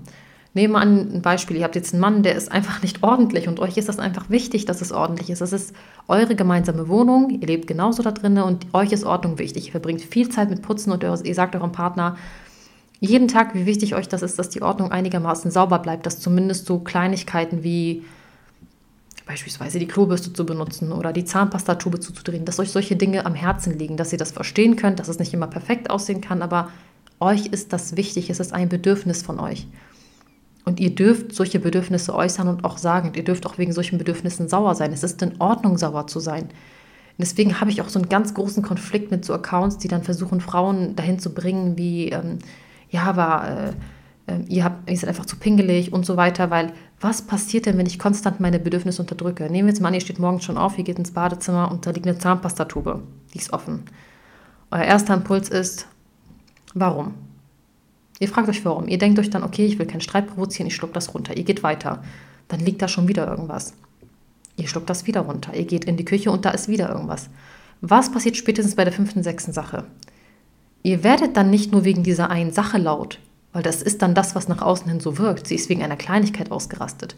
Nehmen 0.54 0.74
wir 0.74 0.80
an 0.80 1.14
ein 1.14 1.22
Beispiel, 1.22 1.56
ihr 1.56 1.64
habt 1.64 1.76
jetzt 1.76 1.94
einen 1.94 2.02
Mann, 2.02 2.22
der 2.22 2.34
ist 2.34 2.52
einfach 2.52 2.82
nicht 2.82 3.02
ordentlich 3.02 3.48
und 3.48 3.58
euch 3.58 3.78
ist 3.78 3.88
das 3.88 3.98
einfach 3.98 4.28
wichtig, 4.28 4.66
dass 4.66 4.82
es 4.82 4.92
ordentlich 4.92 5.30
ist. 5.30 5.40
Das 5.40 5.54
ist 5.54 5.74
eure 6.08 6.34
gemeinsame 6.34 6.88
Wohnung, 6.88 7.30
ihr 7.30 7.46
lebt 7.46 7.66
genauso 7.66 8.02
da 8.02 8.10
drinnen 8.10 8.44
und 8.44 8.66
euch 8.74 8.92
ist 8.92 9.04
Ordnung 9.04 9.38
wichtig. 9.38 9.66
Ihr 9.66 9.72
verbringt 9.72 10.02
viel 10.02 10.28
Zeit 10.28 10.50
mit 10.50 10.60
Putzen 10.60 10.92
und 10.92 11.02
ihr 11.02 11.34
sagt 11.34 11.54
eurem 11.54 11.72
Partner 11.72 12.16
jeden 13.00 13.26
Tag, 13.26 13.54
wie 13.54 13.66
wichtig 13.66 13.96
euch 13.96 14.06
das 14.06 14.22
ist, 14.22 14.38
dass 14.38 14.48
die 14.48 14.62
Ordnung 14.62 14.92
einigermaßen 14.92 15.50
sauber 15.50 15.80
bleibt, 15.80 16.06
dass 16.06 16.20
zumindest 16.20 16.66
so 16.66 16.78
Kleinigkeiten 16.78 17.64
wie 17.64 18.04
beispielsweise 19.26 19.78
die 19.78 19.86
Klobürste 19.86 20.32
zu 20.32 20.44
benutzen 20.44 20.92
oder 20.92 21.12
die 21.12 21.24
Zahnpastatube 21.24 22.00
zuzudrehen, 22.00 22.44
dass 22.44 22.58
euch 22.58 22.70
solche 22.70 22.96
Dinge 22.96 23.24
am 23.26 23.34
Herzen 23.34 23.78
liegen, 23.78 23.96
dass 23.96 24.12
ihr 24.12 24.18
das 24.18 24.32
verstehen 24.32 24.76
könnt, 24.76 24.98
dass 24.98 25.08
es 25.08 25.18
nicht 25.18 25.32
immer 25.32 25.46
perfekt 25.46 25.90
aussehen 25.90 26.20
kann, 26.20 26.42
aber 26.42 26.68
Euch 27.22 27.46
ist 27.46 27.72
das 27.72 27.96
wichtig, 27.96 28.30
es 28.30 28.40
ist 28.40 28.52
ein 28.52 28.68
Bedürfnis 28.68 29.22
von 29.22 29.38
euch. 29.38 29.68
Und 30.64 30.80
ihr 30.80 30.92
dürft 30.92 31.32
solche 31.32 31.60
Bedürfnisse 31.60 32.12
äußern 32.12 32.48
und 32.48 32.64
auch 32.64 32.78
sagen, 32.78 33.12
ihr 33.14 33.22
dürft 33.22 33.46
auch 33.46 33.58
wegen 33.58 33.72
solchen 33.72 33.96
Bedürfnissen 33.96 34.48
sauer 34.48 34.74
sein. 34.74 34.92
Es 34.92 35.04
ist 35.04 35.22
in 35.22 35.40
Ordnung, 35.40 35.78
sauer 35.78 36.08
zu 36.08 36.18
sein. 36.18 36.42
Und 36.42 37.18
deswegen 37.18 37.60
habe 37.60 37.70
ich 37.70 37.80
auch 37.80 37.88
so 37.88 38.00
einen 38.00 38.08
ganz 38.08 38.34
großen 38.34 38.64
Konflikt 38.64 39.12
mit 39.12 39.24
so 39.24 39.34
Accounts, 39.34 39.78
die 39.78 39.86
dann 39.86 40.02
versuchen, 40.02 40.40
Frauen 40.40 40.96
dahin 40.96 41.20
zu 41.20 41.32
bringen, 41.32 41.78
wie, 41.78 42.08
ähm, 42.08 42.40
ja, 42.90 43.04
aber 43.04 43.68
äh, 43.68 43.72
ihr, 44.48 44.64
habt, 44.64 44.88
ihr 44.88 44.96
seid 44.96 45.08
einfach 45.08 45.26
zu 45.26 45.36
pingelig 45.36 45.92
und 45.92 46.06
so 46.06 46.16
weiter, 46.16 46.50
weil 46.50 46.72
was 47.00 47.22
passiert 47.22 47.66
denn, 47.66 47.78
wenn 47.78 47.86
ich 47.86 47.98
konstant 47.98 48.40
meine 48.40 48.60
Bedürfnisse 48.60 49.02
unterdrücke? 49.02 49.44
Nehmen 49.44 49.66
wir 49.66 49.72
jetzt 49.72 49.80
mal 49.80 49.88
an, 49.88 49.94
ihr 49.94 50.00
steht 50.00 50.18
morgens 50.18 50.44
schon 50.44 50.58
auf, 50.58 50.78
ihr 50.78 50.84
geht 50.84 50.98
ins 50.98 51.10
Badezimmer 51.10 51.70
und 51.70 51.86
da 51.86 51.90
liegt 51.90 52.06
eine 52.06 52.18
Zahnpastatube, 52.18 53.02
die 53.34 53.38
ist 53.38 53.52
offen. 53.52 53.84
Euer 54.70 54.84
erster 54.84 55.14
Impuls 55.14 55.48
ist, 55.48 55.86
warum? 56.74 57.14
Ihr 58.20 58.28
fragt 58.28 58.48
euch 58.48 58.64
warum. 58.64 58.86
Ihr 58.86 58.98
denkt 58.98 59.18
euch 59.18 59.30
dann, 59.30 59.42
okay, 59.42 59.66
ich 59.66 59.78
will 59.78 59.86
keinen 59.86 60.00
Streit 60.00 60.28
provozieren, 60.28 60.68
ich 60.68 60.76
schluck 60.76 60.94
das 60.94 61.12
runter. 61.12 61.36
Ihr 61.36 61.42
geht 61.42 61.64
weiter. 61.64 62.04
Dann 62.46 62.60
liegt 62.60 62.80
da 62.80 62.86
schon 62.86 63.08
wieder 63.08 63.26
irgendwas. 63.26 63.74
Ihr 64.56 64.68
schluckt 64.68 64.88
das 64.88 65.06
wieder 65.06 65.22
runter. 65.22 65.54
Ihr 65.54 65.64
geht 65.64 65.86
in 65.86 65.96
die 65.96 66.04
Küche 66.04 66.30
und 66.30 66.44
da 66.44 66.50
ist 66.50 66.68
wieder 66.68 66.88
irgendwas. 66.88 67.30
Was 67.80 68.12
passiert 68.12 68.36
spätestens 68.36 68.76
bei 68.76 68.84
der 68.84 68.92
fünften, 68.92 69.24
sechsten 69.24 69.52
Sache? 69.52 69.84
Ihr 70.84 71.02
werdet 71.02 71.36
dann 71.36 71.50
nicht 71.50 71.72
nur 71.72 71.84
wegen 71.84 72.04
dieser 72.04 72.30
einen 72.30 72.52
Sache 72.52 72.78
laut, 72.78 73.18
weil 73.52 73.62
das 73.62 73.82
ist 73.82 74.02
dann 74.02 74.14
das, 74.14 74.34
was 74.34 74.48
nach 74.48 74.62
außen 74.62 74.88
hin 74.88 75.00
so 75.00 75.18
wirkt. 75.18 75.46
Sie 75.46 75.54
ist 75.54 75.68
wegen 75.68 75.82
einer 75.82 75.96
Kleinigkeit 75.96 76.50
ausgerastet. 76.50 77.16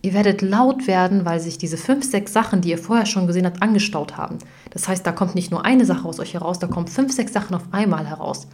Ihr 0.00 0.14
werdet 0.14 0.42
laut 0.42 0.88
werden, 0.88 1.24
weil 1.24 1.38
sich 1.38 1.58
diese 1.58 1.76
fünf, 1.76 2.04
sechs 2.04 2.32
Sachen, 2.32 2.60
die 2.60 2.70
ihr 2.70 2.78
vorher 2.78 3.06
schon 3.06 3.28
gesehen 3.28 3.46
habt, 3.46 3.62
angestaut 3.62 4.16
haben. 4.16 4.38
Das 4.70 4.88
heißt, 4.88 5.06
da 5.06 5.12
kommt 5.12 5.36
nicht 5.36 5.52
nur 5.52 5.64
eine 5.64 5.84
Sache 5.84 6.06
aus 6.06 6.18
euch 6.18 6.34
heraus, 6.34 6.58
da 6.58 6.66
kommen 6.66 6.88
fünf, 6.88 7.12
sechs 7.12 7.32
Sachen 7.32 7.54
auf 7.54 7.62
einmal 7.70 8.06
heraus. 8.06 8.48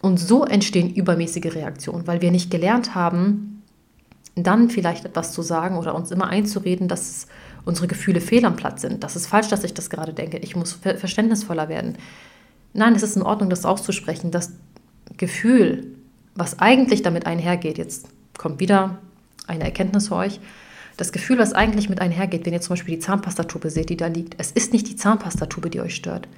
Und 0.00 0.18
so 0.18 0.44
entstehen 0.44 0.94
übermäßige 0.94 1.54
Reaktionen, 1.56 2.06
weil 2.06 2.22
wir 2.22 2.30
nicht 2.30 2.52
gelernt 2.52 2.94
haben, 2.94 3.64
dann 4.36 4.70
vielleicht 4.70 5.04
etwas 5.04 5.32
zu 5.32 5.42
sagen 5.42 5.76
oder 5.76 5.96
uns 5.96 6.12
immer 6.12 6.28
einzureden, 6.28 6.86
dass 6.86 7.26
unsere 7.64 7.88
Gefühle 7.88 8.20
fehl 8.20 8.44
am 8.44 8.54
Platz 8.54 8.82
sind. 8.82 9.02
Das 9.02 9.16
ist 9.16 9.26
falsch, 9.26 9.48
dass 9.48 9.64
ich 9.64 9.74
das 9.74 9.90
gerade 9.90 10.12
denke. 10.12 10.38
Ich 10.38 10.54
muss 10.54 10.72
verständnisvoller 10.72 11.68
werden. 11.68 11.98
Nein, 12.74 12.94
es 12.94 13.02
ist 13.02 13.16
in 13.16 13.22
Ordnung, 13.22 13.50
das 13.50 13.64
auszusprechen. 13.64 14.30
Das 14.30 14.52
Gefühl, 15.16 15.97
was 16.38 16.60
eigentlich 16.60 17.02
damit 17.02 17.26
einhergeht, 17.26 17.78
jetzt 17.78 18.08
kommt 18.38 18.60
wieder 18.60 18.98
eine 19.46 19.64
Erkenntnis 19.64 20.08
für 20.08 20.16
euch. 20.16 20.40
Das 20.96 21.12
Gefühl, 21.12 21.38
was 21.38 21.52
eigentlich 21.52 21.88
mit 21.88 22.00
einhergeht, 22.00 22.46
wenn 22.46 22.52
ihr 22.52 22.60
zum 22.60 22.74
Beispiel 22.74 22.94
die 22.94 23.00
Zahnpastatube 23.00 23.70
seht, 23.70 23.90
die 23.90 23.96
da 23.96 24.06
liegt, 24.06 24.36
es 24.38 24.52
ist 24.52 24.72
nicht 24.72 24.88
die 24.88 24.96
Zahnpastatube, 24.96 25.68
die 25.70 25.80
euch 25.80 25.96
stört. 25.96 26.28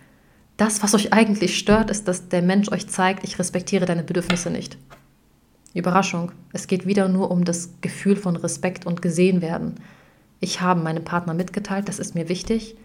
Das, 0.56 0.82
was 0.82 0.94
euch 0.94 1.12
eigentlich 1.12 1.58
stört, 1.58 1.90
ist, 1.90 2.08
dass 2.08 2.28
der 2.28 2.42
Mensch 2.42 2.70
euch 2.70 2.88
zeigt, 2.88 3.24
ich 3.24 3.38
respektiere 3.38 3.86
deine 3.86 4.02
Bedürfnisse 4.02 4.50
nicht. 4.50 4.78
Überraschung. 5.72 6.32
Es 6.52 6.66
geht 6.66 6.86
wieder 6.86 7.08
nur 7.08 7.30
um 7.30 7.44
das 7.44 7.70
Gefühl 7.80 8.16
von 8.16 8.36
Respekt 8.36 8.86
und 8.86 9.02
gesehen 9.02 9.40
werden. 9.40 9.76
Ich 10.40 10.60
habe 10.60 10.80
meinem 10.80 11.04
Partner 11.04 11.34
mitgeteilt, 11.34 11.88
das 11.88 11.98
ist 11.98 12.14
mir 12.14 12.28
wichtig. 12.28 12.76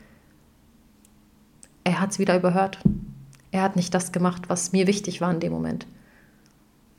Er 1.84 2.00
hat 2.00 2.12
es 2.12 2.20
wieder 2.20 2.36
überhört. 2.36 2.80
Er 3.52 3.62
hat 3.62 3.76
nicht 3.76 3.94
das 3.94 4.12
gemacht, 4.12 4.44
was 4.50 4.72
mir 4.72 4.88
wichtig 4.88 5.22
war 5.22 5.32
in 5.32 5.40
dem 5.40 5.54
Moment. 5.54 5.88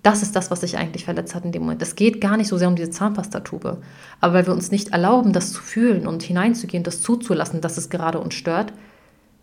Das 0.07 0.23
ist 0.23 0.37
das, 0.37 0.53
was 0.53 0.61
sich 0.61 0.79
eigentlich 0.79 1.05
verletzt 1.05 1.35
hat 1.35 1.45
in 1.45 1.51
dem 1.51 1.63
Moment. 1.63 1.83
Es 1.83 1.97
geht 1.97 2.21
gar 2.21 2.37
nicht 2.37 2.47
so 2.47 2.57
sehr 2.57 2.69
um 2.69 2.77
diese 2.77 2.91
Zahnpastatube. 2.91 3.79
Aber 4.21 4.35
weil 4.35 4.47
wir 4.47 4.53
uns 4.53 4.71
nicht 4.71 4.91
erlauben, 4.91 5.33
das 5.33 5.51
zu 5.53 5.61
fühlen 5.61 6.07
und 6.07 6.23
hineinzugehen, 6.23 6.85
das 6.85 7.03
zuzulassen, 7.03 7.61
dass 7.61 7.77
es 7.77 7.91
gerade 7.91 8.21
uns 8.21 8.35
stört, 8.35 8.73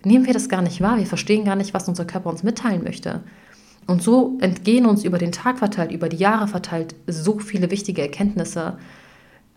nehmen 0.05 0.25
wir 0.25 0.31
das 0.31 0.47
gar 0.47 0.61
nicht 0.61 0.79
wahr. 0.79 0.97
Wir 0.97 1.05
verstehen 1.05 1.43
gar 1.43 1.57
nicht, 1.57 1.73
was 1.73 1.89
unser 1.89 2.05
Körper 2.05 2.29
uns 2.29 2.43
mitteilen 2.43 2.81
möchte. 2.81 3.23
Und 3.87 4.01
so 4.01 4.37
entgehen 4.39 4.85
uns 4.85 5.03
über 5.03 5.17
den 5.17 5.33
Tag 5.33 5.59
verteilt, 5.59 5.91
über 5.91 6.07
die 6.07 6.15
Jahre 6.15 6.47
verteilt 6.47 6.95
so 7.07 7.39
viele 7.39 7.69
wichtige 7.69 8.01
Erkenntnisse. 8.01 8.77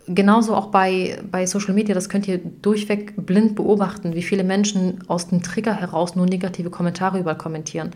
Genauso 0.07 0.55
auch 0.55 0.71
bei, 0.71 1.21
bei 1.31 1.45
Social 1.45 1.73
Media, 1.73 1.95
das 1.95 2.09
könnt 2.09 2.27
ihr 2.27 2.39
durchweg 2.39 3.13
blind 3.25 3.55
beobachten, 3.55 4.13
wie 4.13 4.23
viele 4.23 4.43
Menschen 4.43 5.05
aus 5.07 5.29
dem 5.29 5.41
Trigger 5.41 5.73
heraus 5.73 6.17
nur 6.17 6.25
negative 6.25 6.69
Kommentare 6.69 7.17
überall 7.17 7.37
kommentieren. 7.37 7.91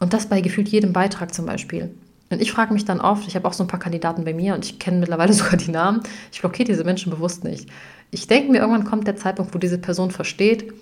Und 0.00 0.14
das 0.14 0.30
bei 0.30 0.40
gefühlt 0.40 0.70
jedem 0.70 0.94
Beitrag 0.94 1.34
zum 1.34 1.44
Beispiel. 1.44 1.94
Und 2.32 2.40
ich 2.40 2.52
frage 2.52 2.72
mich 2.72 2.84
dann 2.84 3.00
oft, 3.00 3.28
ich 3.28 3.36
habe 3.36 3.46
auch 3.46 3.52
so 3.52 3.64
ein 3.64 3.68
paar 3.68 3.80
Kandidaten 3.80 4.24
bei 4.24 4.34
mir 4.34 4.54
und 4.54 4.64
ich 4.64 4.78
kenne 4.78 4.98
mittlerweile 4.98 5.32
sogar 5.34 5.56
die 5.56 5.70
Namen, 5.70 6.02
ich 6.32 6.40
blockiere 6.40 6.68
diese 6.68 6.84
Menschen 6.84 7.10
bewusst 7.10 7.44
nicht. 7.44 7.68
Ich 8.10 8.26
denke 8.26 8.50
mir, 8.50 8.58
irgendwann 8.58 8.84
kommt 8.84 9.06
der 9.06 9.16
Zeitpunkt, 9.16 9.54
wo 9.54 9.58
diese 9.58 9.78
Person 9.78 10.10
versteht, 10.10 10.72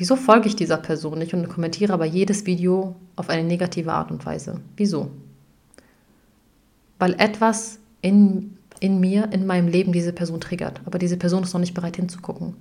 Wieso 0.00 0.16
folge 0.16 0.48
ich 0.48 0.56
dieser 0.56 0.78
Person 0.78 1.18
nicht 1.18 1.34
und 1.34 1.50
kommentiere 1.50 1.92
aber 1.92 2.06
jedes 2.06 2.46
Video 2.46 2.96
auf 3.16 3.28
eine 3.28 3.44
negative 3.44 3.92
Art 3.92 4.10
und 4.10 4.24
Weise? 4.24 4.60
Wieso? 4.78 5.10
Weil 6.98 7.14
etwas 7.18 7.78
in, 8.00 8.56
in 8.80 8.98
mir, 8.98 9.30
in 9.30 9.46
meinem 9.46 9.68
Leben 9.68 9.92
diese 9.92 10.14
Person 10.14 10.40
triggert. 10.40 10.80
Aber 10.86 10.98
diese 10.98 11.18
Person 11.18 11.42
ist 11.42 11.52
noch 11.52 11.60
nicht 11.60 11.74
bereit 11.74 11.96
hinzugucken. 11.96 12.54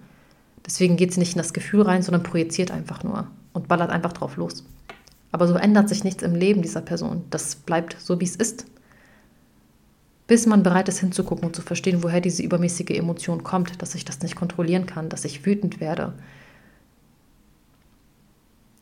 Deswegen 0.66 0.98
geht 0.98 1.13
sie 1.13 1.20
nicht 1.22 1.32
in 1.32 1.38
das 1.38 1.54
Gefühl 1.54 1.84
rein, 1.84 2.01
sondern 2.01 2.24
projiziert 2.24 2.72
einfach 2.72 3.06
nur 3.06 3.28
und 3.54 3.70
ballert 3.70 3.89
einfach 3.89 4.12
drauf 4.12 4.36
los. 4.36 4.66
Aber 5.32 5.48
so 5.48 5.56
ändert 5.56 5.90
sich 5.90 6.04
nichts 6.04 6.24
im 6.24 6.36
Leben 6.36 6.62
dieser 6.62 6.82
Person. 6.82 7.24
Das 7.30 7.56
bleibt 7.56 7.96
so, 8.00 8.20
wie 8.20 8.26
es 8.26 8.36
ist. 8.36 8.66
Bis 10.28 10.46
man 10.46 10.64
bereit 10.64 10.90
ist 10.90 11.00
hinzugucken 11.00 11.46
und 11.46 11.56
zu 11.56 11.62
verstehen, 11.62 12.04
woher 12.04 12.22
diese 12.22 12.44
übermäßige 12.44 12.92
Emotion 12.92 13.44
kommt, 13.44 13.82
dass 13.82 13.96
ich 13.96 14.06
das 14.06 14.22
nicht 14.22 14.36
kontrollieren 14.36 14.86
kann, 14.86 15.10
dass 15.10 15.26
ich 15.26 15.46
wütend 15.46 15.80
werde, 15.80 16.14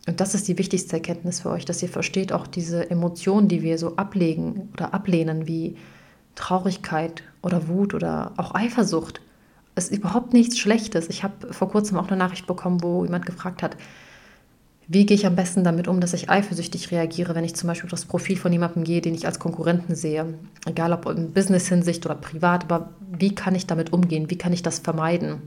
und 0.07 0.21
das 0.21 0.33
ist 0.33 0.47
die 0.47 0.57
wichtigste 0.57 0.93
Erkenntnis 0.95 1.41
für 1.41 1.49
euch, 1.49 1.65
dass 1.65 1.83
ihr 1.83 1.89
versteht 1.89 2.31
auch 2.31 2.47
diese 2.47 2.89
Emotionen, 2.89 3.49
die 3.49 3.61
wir 3.61 3.77
so 3.77 3.97
ablegen 3.97 4.69
oder 4.73 4.93
ablehnen, 4.93 5.47
wie 5.47 5.75
Traurigkeit 6.35 7.23
oder 7.41 7.67
Wut 7.67 7.93
oder 7.93 8.31
auch 8.37 8.55
Eifersucht. 8.55 9.19
Es 9.75 9.89
ist 9.89 9.97
überhaupt 9.97 10.31
nichts 10.31 10.57
Schlechtes. 10.57 11.09
Ich 11.09 11.23
habe 11.23 11.53
vor 11.53 11.69
kurzem 11.69 11.97
auch 11.97 12.07
eine 12.07 12.15
Nachricht 12.15 12.47
bekommen, 12.47 12.81
wo 12.81 13.03
jemand 13.03 13.25
gefragt 13.25 13.61
hat, 13.61 13.75
wie 14.89 15.05
gehe 15.05 15.15
ich 15.15 15.25
am 15.25 15.35
besten 15.35 15.65
damit 15.65 15.87
um, 15.89 15.99
dass 15.99 16.13
ich 16.13 16.29
eifersüchtig 16.29 16.91
reagiere, 16.91 17.35
wenn 17.35 17.43
ich 17.43 17.55
zum 17.55 17.67
Beispiel 17.67 17.87
auf 17.87 17.91
das 17.91 18.05
Profil 18.05 18.37
von 18.37 18.53
jemandem 18.53 18.85
gehe, 18.85 19.01
den 19.01 19.15
ich 19.15 19.25
als 19.25 19.37
Konkurrenten 19.37 19.95
sehe. 19.95 20.33
Egal 20.65 20.93
ob 20.93 21.05
in 21.07 21.33
Business-Hinsicht 21.33 22.05
oder 22.05 22.15
privat, 22.15 22.63
aber 22.63 22.91
wie 23.11 23.35
kann 23.35 23.53
ich 23.53 23.67
damit 23.67 23.91
umgehen? 23.91 24.29
Wie 24.29 24.37
kann 24.37 24.53
ich 24.53 24.63
das 24.63 24.79
vermeiden? 24.79 25.41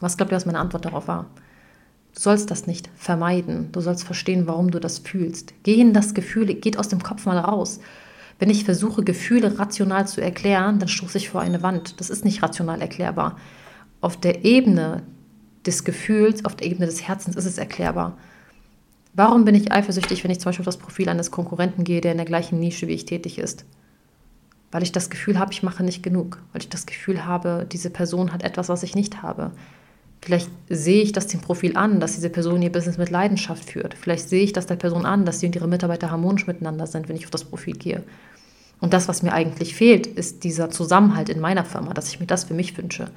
Was 0.00 0.16
glaubt 0.16 0.32
ihr, 0.32 0.36
was 0.36 0.46
meine 0.46 0.60
Antwort 0.60 0.86
darauf 0.86 1.08
war? 1.08 1.26
Du 2.14 2.20
sollst 2.20 2.50
das 2.50 2.66
nicht 2.66 2.88
vermeiden. 2.96 3.70
Du 3.70 3.82
sollst 3.82 4.04
verstehen, 4.04 4.46
warum 4.46 4.70
du 4.70 4.80
das 4.80 4.98
fühlst. 4.98 5.52
Geh 5.62 5.74
in 5.74 5.92
das 5.92 6.14
Gefühl, 6.14 6.46
geht 6.54 6.78
aus 6.78 6.88
dem 6.88 7.02
Kopf 7.02 7.26
mal 7.26 7.38
raus. 7.38 7.80
Wenn 8.38 8.48
ich 8.48 8.64
versuche, 8.64 9.04
Gefühle 9.04 9.58
rational 9.58 10.08
zu 10.08 10.22
erklären, 10.22 10.78
dann 10.78 10.88
stoße 10.88 11.18
ich 11.18 11.28
vor 11.28 11.42
eine 11.42 11.62
Wand. 11.62 12.00
Das 12.00 12.08
ist 12.08 12.24
nicht 12.24 12.42
rational 12.42 12.80
erklärbar. 12.80 13.36
Auf 14.00 14.18
der 14.18 14.46
Ebene 14.46 15.02
des 15.66 15.84
Gefühls, 15.84 16.44
auf 16.44 16.56
der 16.56 16.66
Ebene 16.66 16.86
des 16.86 17.06
Herzens 17.06 17.36
ist 17.36 17.44
es 17.44 17.58
erklärbar. 17.58 18.16
Warum 19.12 19.44
bin 19.44 19.54
ich 19.54 19.72
eifersüchtig, 19.72 20.22
wenn 20.22 20.30
ich 20.30 20.40
zum 20.40 20.46
Beispiel 20.46 20.62
auf 20.62 20.74
das 20.74 20.76
Profil 20.76 21.08
eines 21.08 21.30
Konkurrenten 21.30 21.84
gehe, 21.84 22.00
der 22.00 22.12
in 22.12 22.18
der 22.18 22.26
gleichen 22.26 22.60
Nische 22.60 22.86
wie 22.86 22.94
ich 22.94 23.04
tätig 23.04 23.38
ist? 23.38 23.64
Weil 24.70 24.82
ich 24.82 24.92
das 24.92 25.10
Gefühl 25.10 25.38
habe, 25.38 25.52
ich 25.52 25.62
mache 25.62 25.82
nicht 25.82 26.02
genug. 26.02 26.40
Weil 26.52 26.62
ich 26.62 26.68
das 26.68 26.86
Gefühl 26.86 27.26
habe, 27.26 27.66
diese 27.70 27.90
Person 27.90 28.32
hat 28.32 28.44
etwas, 28.44 28.68
was 28.68 28.84
ich 28.84 28.94
nicht 28.94 29.20
habe. 29.22 29.50
Vielleicht 30.22 30.50
sehe 30.68 31.02
ich 31.02 31.12
das 31.12 31.26
dem 31.26 31.40
Profil 31.40 31.76
an, 31.76 31.98
dass 31.98 32.14
diese 32.14 32.30
Person 32.30 32.62
ihr 32.62 32.70
Business 32.70 32.98
mit 32.98 33.10
Leidenschaft 33.10 33.64
führt. 33.64 33.94
Vielleicht 33.94 34.28
sehe 34.28 34.44
ich 34.44 34.52
das 34.52 34.66
der 34.66 34.76
Person 34.76 35.06
an, 35.06 35.24
dass 35.24 35.40
sie 35.40 35.46
und 35.46 35.56
ihre 35.56 35.66
Mitarbeiter 35.66 36.10
harmonisch 36.10 36.46
miteinander 36.46 36.86
sind, 36.86 37.08
wenn 37.08 37.16
ich 37.16 37.24
auf 37.24 37.30
das 37.30 37.44
Profil 37.44 37.74
gehe. 37.74 38.04
Und 38.80 38.92
das, 38.92 39.08
was 39.08 39.22
mir 39.22 39.32
eigentlich 39.32 39.74
fehlt, 39.74 40.06
ist 40.06 40.44
dieser 40.44 40.70
Zusammenhalt 40.70 41.30
in 41.30 41.40
meiner 41.40 41.64
Firma, 41.64 41.94
dass 41.94 42.08
ich 42.08 42.20
mir 42.20 42.26
das 42.26 42.44
für 42.44 42.54
mich 42.54 42.76
wünsche. 42.78 43.10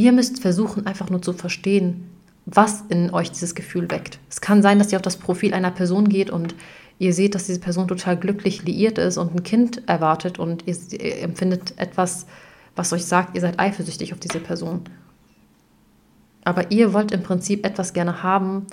Ihr 0.00 0.12
müsst 0.12 0.40
versuchen, 0.40 0.86
einfach 0.86 1.10
nur 1.10 1.20
zu 1.20 1.34
verstehen, 1.34 2.08
was 2.46 2.84
in 2.88 3.12
euch 3.12 3.32
dieses 3.32 3.54
Gefühl 3.54 3.90
weckt. 3.90 4.18
Es 4.30 4.40
kann 4.40 4.62
sein, 4.62 4.78
dass 4.78 4.90
ihr 4.90 4.96
auf 4.96 5.02
das 5.02 5.18
Profil 5.18 5.52
einer 5.52 5.70
Person 5.70 6.08
geht 6.08 6.30
und 6.30 6.54
ihr 6.98 7.12
seht, 7.12 7.34
dass 7.34 7.44
diese 7.44 7.60
Person 7.60 7.86
total 7.86 8.16
glücklich 8.16 8.62
liiert 8.62 8.96
ist 8.96 9.18
und 9.18 9.34
ein 9.34 9.42
Kind 9.42 9.86
erwartet 9.90 10.38
und 10.38 10.64
ihr 10.66 11.18
empfindet 11.22 11.74
etwas, 11.76 12.24
was 12.76 12.94
euch 12.94 13.04
sagt, 13.04 13.34
ihr 13.34 13.42
seid 13.42 13.60
eifersüchtig 13.60 14.14
auf 14.14 14.20
diese 14.20 14.40
Person. 14.40 14.84
Aber 16.44 16.70
ihr 16.70 16.94
wollt 16.94 17.12
im 17.12 17.22
Prinzip 17.22 17.66
etwas 17.66 17.92
gerne 17.92 18.22
haben, 18.22 18.68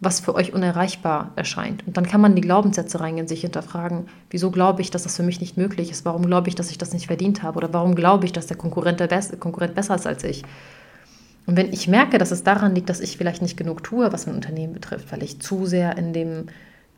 was 0.00 0.20
für 0.20 0.34
euch 0.34 0.52
unerreichbar 0.52 1.32
erscheint. 1.34 1.84
Und 1.86 1.96
dann 1.96 2.06
kann 2.06 2.20
man 2.20 2.36
die 2.36 2.40
Glaubenssätze 2.40 3.00
reingehen, 3.00 3.26
sich 3.26 3.40
hinterfragen, 3.40 4.06
wieso 4.30 4.50
glaube 4.50 4.80
ich, 4.80 4.90
dass 4.90 5.02
das 5.02 5.16
für 5.16 5.24
mich 5.24 5.40
nicht 5.40 5.56
möglich 5.56 5.90
ist? 5.90 6.04
Warum 6.04 6.24
glaube 6.26 6.48
ich, 6.48 6.54
dass 6.54 6.70
ich 6.70 6.78
das 6.78 6.92
nicht 6.92 7.08
verdient 7.08 7.42
habe? 7.42 7.56
Oder 7.56 7.72
warum 7.72 7.96
glaube 7.96 8.24
ich, 8.24 8.32
dass 8.32 8.46
der 8.46 8.56
Konkurrent, 8.56 9.00
der 9.00 9.08
Best 9.08 9.38
Konkurrent 9.40 9.74
besser 9.74 9.96
ist 9.96 10.06
als 10.06 10.22
ich? 10.22 10.44
Und 11.46 11.56
wenn 11.56 11.72
ich 11.72 11.88
merke, 11.88 12.18
dass 12.18 12.30
es 12.30 12.44
daran 12.44 12.74
liegt, 12.74 12.90
dass 12.90 13.00
ich 13.00 13.16
vielleicht 13.16 13.42
nicht 13.42 13.56
genug 13.56 13.82
tue, 13.82 14.12
was 14.12 14.26
mein 14.26 14.36
Unternehmen 14.36 14.74
betrifft, 14.74 15.10
weil 15.10 15.22
ich 15.22 15.40
zu 15.40 15.66
sehr 15.66 15.96
in 15.96 16.12
dem, 16.12 16.46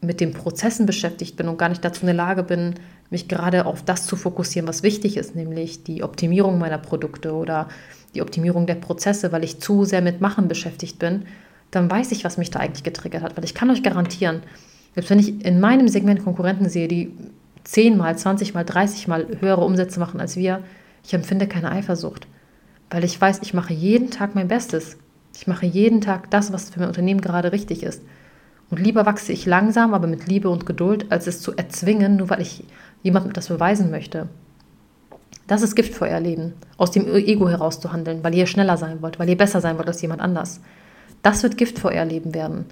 mit 0.02 0.20
den 0.20 0.34
Prozessen 0.34 0.86
beschäftigt 0.86 1.36
bin 1.36 1.48
und 1.48 1.56
gar 1.56 1.68
nicht 1.68 1.84
dazu 1.84 2.02
in 2.02 2.08
der 2.08 2.16
Lage 2.16 2.42
bin, 2.42 2.74
mich 3.08 3.28
gerade 3.28 3.64
auf 3.64 3.82
das 3.82 4.06
zu 4.06 4.16
fokussieren, 4.16 4.68
was 4.68 4.82
wichtig 4.82 5.16
ist, 5.16 5.36
nämlich 5.36 5.84
die 5.84 6.02
Optimierung 6.02 6.58
meiner 6.58 6.78
Produkte 6.78 7.32
oder 7.32 7.68
die 8.14 8.22
Optimierung 8.22 8.66
der 8.66 8.74
Prozesse, 8.74 9.32
weil 9.32 9.44
ich 9.44 9.60
zu 9.60 9.84
sehr 9.84 10.02
mit 10.02 10.20
Machen 10.20 10.48
beschäftigt 10.48 10.98
bin, 10.98 11.26
dann 11.70 11.90
weiß 11.90 12.12
ich, 12.12 12.24
was 12.24 12.36
mich 12.36 12.50
da 12.50 12.60
eigentlich 12.60 12.84
getriggert 12.84 13.22
hat. 13.22 13.36
Weil 13.36 13.44
ich 13.44 13.54
kann 13.54 13.70
euch 13.70 13.82
garantieren, 13.82 14.42
Selbst 14.94 15.10
wenn 15.10 15.18
ich 15.18 15.44
in 15.44 15.60
meinem 15.60 15.88
Segment 15.88 16.24
Konkurrenten 16.24 16.68
sehe, 16.68 16.88
die 16.88 17.12
10 17.64 17.96
mal, 17.96 18.16
20 18.16 18.54
mal, 18.54 18.64
30 18.64 19.06
mal 19.06 19.26
höhere 19.40 19.64
Umsätze 19.64 20.00
machen 20.00 20.20
als 20.20 20.36
wir, 20.36 20.64
ich 21.04 21.14
empfinde 21.14 21.46
keine 21.46 21.70
Eifersucht, 21.70 22.26
weil 22.90 23.04
ich 23.04 23.20
weiß, 23.20 23.40
ich 23.42 23.54
mache 23.54 23.72
jeden 23.72 24.10
Tag 24.10 24.34
mein 24.34 24.48
Bestes. 24.48 24.96
Ich 25.36 25.46
mache 25.46 25.64
jeden 25.64 26.00
Tag 26.00 26.30
das, 26.30 26.52
was 26.52 26.70
für 26.70 26.80
mein 26.80 26.88
Unternehmen 26.88 27.20
gerade 27.20 27.52
richtig 27.52 27.82
ist. 27.82 28.02
Und 28.70 28.78
lieber 28.78 29.06
wachse 29.06 29.32
ich 29.32 29.46
langsam, 29.46 29.94
aber 29.94 30.06
mit 30.06 30.26
Liebe 30.26 30.48
und 30.48 30.66
Geduld, 30.66 31.10
als 31.10 31.26
es 31.26 31.40
zu 31.40 31.56
erzwingen, 31.56 32.16
nur 32.16 32.30
weil 32.30 32.40
ich 32.40 32.64
jemandem 33.02 33.32
das 33.32 33.48
beweisen 33.48 33.90
möchte. 33.90 34.28
Das 35.46 35.62
ist 35.62 35.74
Gift 35.74 35.94
für 35.94 36.04
euer 36.04 36.20
Leben, 36.20 36.52
aus 36.76 36.92
dem 36.92 37.12
Ego 37.12 37.48
heraus 37.48 37.80
zu 37.80 37.92
handeln, 37.92 38.22
weil 38.22 38.34
ihr 38.34 38.46
schneller 38.46 38.76
sein 38.76 39.02
wollt, 39.02 39.18
weil 39.18 39.28
ihr 39.28 39.36
besser 39.36 39.60
sein 39.60 39.78
wollt 39.78 39.88
als 39.88 40.02
jemand 40.02 40.20
anders. 40.20 40.60
Das 41.22 41.42
wird 41.42 41.58
Gift 41.58 41.78
für 41.78 41.88
euer 41.88 42.04
Leben 42.04 42.34
werden. 42.34 42.66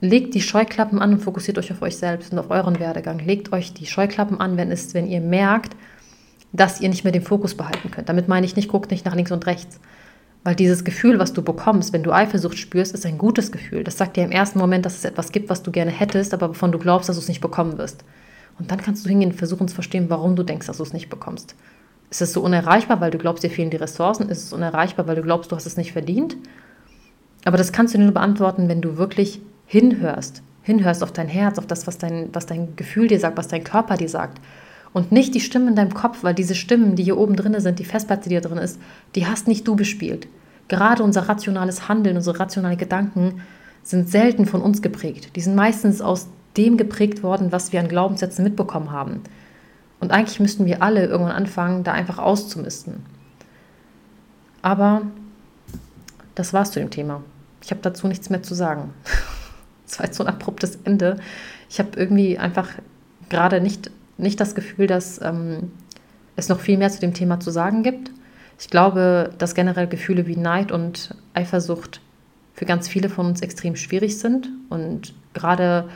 Legt 0.00 0.34
die 0.34 0.40
Scheuklappen 0.40 1.00
an 1.00 1.14
und 1.14 1.20
fokussiert 1.20 1.58
euch 1.58 1.72
auf 1.72 1.82
euch 1.82 1.96
selbst 1.96 2.32
und 2.32 2.38
auf 2.38 2.50
euren 2.50 2.78
Werdegang. 2.78 3.18
Legt 3.18 3.52
euch 3.52 3.72
die 3.72 3.86
Scheuklappen 3.86 4.40
an, 4.40 4.56
wenn, 4.56 4.70
es, 4.70 4.94
wenn 4.94 5.08
ihr 5.08 5.20
merkt, 5.20 5.74
dass 6.52 6.80
ihr 6.80 6.88
nicht 6.88 7.04
mehr 7.04 7.12
den 7.12 7.22
Fokus 7.22 7.54
behalten 7.54 7.90
könnt. 7.90 8.08
Damit 8.08 8.28
meine 8.28 8.46
ich 8.46 8.56
nicht, 8.56 8.68
guckt 8.68 8.90
nicht 8.90 9.04
nach 9.04 9.14
links 9.14 9.32
und 9.32 9.46
rechts. 9.46 9.80
Weil 10.44 10.54
dieses 10.54 10.84
Gefühl, 10.84 11.18
was 11.18 11.32
du 11.32 11.42
bekommst, 11.42 11.92
wenn 11.92 12.04
du 12.04 12.12
Eifersucht 12.12 12.58
spürst, 12.58 12.94
ist 12.94 13.04
ein 13.04 13.18
gutes 13.18 13.50
Gefühl. 13.50 13.82
Das 13.84 13.98
sagt 13.98 14.16
dir 14.16 14.24
im 14.24 14.30
ersten 14.30 14.58
Moment, 14.58 14.86
dass 14.86 14.96
es 14.96 15.04
etwas 15.04 15.32
gibt, 15.32 15.50
was 15.50 15.62
du 15.62 15.72
gerne 15.72 15.90
hättest, 15.90 16.32
aber 16.32 16.50
wovon 16.50 16.72
du 16.72 16.78
glaubst, 16.78 17.08
dass 17.08 17.16
du 17.16 17.22
es 17.22 17.28
nicht 17.28 17.40
bekommen 17.40 17.76
wirst. 17.76 18.04
Und 18.58 18.70
dann 18.70 18.80
kannst 18.80 19.04
du 19.04 19.08
hingehen 19.08 19.32
und 19.32 19.36
versuchen 19.36 19.68
zu 19.68 19.74
verstehen, 19.74 20.06
warum 20.08 20.36
du 20.36 20.42
denkst, 20.42 20.66
dass 20.66 20.78
du 20.78 20.82
es 20.84 20.92
nicht 20.92 21.10
bekommst. 21.10 21.54
Ist 22.10 22.22
es 22.22 22.32
so 22.32 22.40
unerreichbar, 22.40 23.00
weil 23.00 23.10
du 23.10 23.18
glaubst, 23.18 23.44
dir 23.44 23.50
fehlen 23.50 23.70
die 23.70 23.76
Ressourcen? 23.76 24.28
Ist 24.28 24.44
es 24.44 24.52
unerreichbar, 24.52 25.06
weil 25.06 25.16
du 25.16 25.22
glaubst, 25.22 25.52
du 25.52 25.56
hast 25.56 25.66
es 25.66 25.76
nicht 25.76 25.92
verdient? 25.92 26.36
Aber 27.44 27.56
das 27.56 27.72
kannst 27.72 27.94
du 27.94 27.98
nur 27.98 28.12
beantworten, 28.12 28.68
wenn 28.68 28.80
du 28.80 28.96
wirklich 28.96 29.40
hinhörst. 29.66 30.42
Hinhörst 30.62 31.02
auf 31.02 31.12
dein 31.12 31.28
Herz, 31.28 31.58
auf 31.58 31.66
das, 31.66 31.86
was 31.86 31.98
dein, 31.98 32.28
was 32.32 32.46
dein 32.46 32.76
Gefühl 32.76 33.08
dir 33.08 33.20
sagt, 33.20 33.38
was 33.38 33.48
dein 33.48 33.64
Körper 33.64 33.96
dir 33.96 34.08
sagt. 34.08 34.40
Und 34.92 35.12
nicht 35.12 35.34
die 35.34 35.40
Stimmen 35.40 35.68
in 35.68 35.76
deinem 35.76 35.94
Kopf, 35.94 36.22
weil 36.22 36.34
diese 36.34 36.54
Stimmen, 36.54 36.96
die 36.96 37.04
hier 37.04 37.18
oben 37.18 37.36
drin 37.36 37.58
sind, 37.60 37.78
die 37.78 37.84
Festplatte, 37.84 38.28
die 38.28 38.34
hier 38.34 38.40
drin 38.40 38.58
ist, 38.58 38.80
die 39.14 39.26
hast 39.26 39.48
nicht 39.48 39.66
du 39.68 39.76
bespielt. 39.76 40.28
Gerade 40.68 41.02
unser 41.02 41.28
rationales 41.28 41.88
Handeln, 41.88 42.16
unsere 42.16 42.38
rationalen 42.38 42.78
Gedanken 42.78 43.42
sind 43.82 44.08
selten 44.08 44.44
von 44.44 44.60
uns 44.60 44.82
geprägt. 44.82 45.36
Die 45.36 45.40
sind 45.40 45.54
meistens 45.54 46.00
aus 46.00 46.28
dem 46.56 46.76
geprägt 46.76 47.22
worden, 47.22 47.52
was 47.52 47.72
wir 47.72 47.80
an 47.80 47.88
Glaubenssätzen 47.88 48.44
mitbekommen 48.44 48.90
haben. 48.90 49.20
Und 50.00 50.12
eigentlich 50.12 50.40
müssten 50.40 50.66
wir 50.66 50.82
alle 50.82 51.06
irgendwann 51.06 51.34
anfangen, 51.34 51.84
da 51.84 51.92
einfach 51.92 52.18
auszumisten. 52.18 53.04
Aber 54.62 55.02
das 56.38 56.52
war's 56.52 56.70
zu 56.70 56.80
dem 56.80 56.90
Thema. 56.90 57.22
Ich 57.62 57.70
habe 57.70 57.80
dazu 57.82 58.06
nichts 58.06 58.30
mehr 58.30 58.42
zu 58.42 58.54
sagen. 58.54 58.94
Das 59.86 60.00
war 60.00 60.04
jetzt 60.04 60.18
so 60.18 60.24
ein 60.24 60.28
abruptes 60.28 60.78
Ende. 60.84 61.16
Ich 61.70 61.78
habe 61.78 61.88
irgendwie 61.96 62.36
einfach 62.36 62.68
gerade 63.30 63.62
nicht, 63.62 63.90
nicht 64.18 64.38
das 64.38 64.54
Gefühl, 64.54 64.86
dass 64.86 65.18
ähm, 65.22 65.72
es 66.36 66.50
noch 66.50 66.60
viel 66.60 66.76
mehr 66.76 66.90
zu 66.90 67.00
dem 67.00 67.14
Thema 67.14 67.40
zu 67.40 67.50
sagen 67.50 67.82
gibt. 67.82 68.10
Ich 68.58 68.68
glaube, 68.68 69.30
dass 69.38 69.54
generell 69.54 69.86
Gefühle 69.86 70.26
wie 70.26 70.36
Neid 70.36 70.72
und 70.72 71.14
Eifersucht 71.32 72.02
für 72.52 72.66
ganz 72.66 72.86
viele 72.86 73.08
von 73.08 73.28
uns 73.28 73.40
extrem 73.40 73.76
schwierig 73.76 74.18
sind. 74.18 74.50
Und 74.68 75.14
gerade 75.32 75.88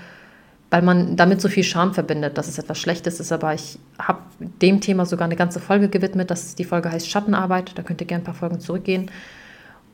weil 0.73 0.81
man 0.81 1.17
damit 1.17 1.43
so 1.43 1.51
viel 1.51 1.65
Scham 1.65 1.93
verbindet, 1.93 2.39
dass 2.39 2.49
es 2.49 2.59
etwas 2.59 2.79
Schlechtes 2.79 3.21
ist. 3.21 3.31
Aber 3.31 3.53
ich 3.53 3.79
habe 3.99 4.21
dem 4.41 4.81
Thema 4.81 5.05
sogar 5.05 5.27
eine 5.27 5.37
ganze 5.37 5.61
Folge 5.61 5.91
gewidmet. 5.91 6.31
Das, 6.31 6.55
die 6.55 6.65
Folge 6.65 6.91
heißt 6.91 7.11
Schattenarbeit. 7.11 7.73
Da 7.77 7.83
könnt 7.83 8.01
ihr 8.01 8.07
gerne 8.07 8.23
ein 8.23 8.25
paar 8.25 8.33
Folgen 8.33 8.59
zurückgehen. 8.59 9.11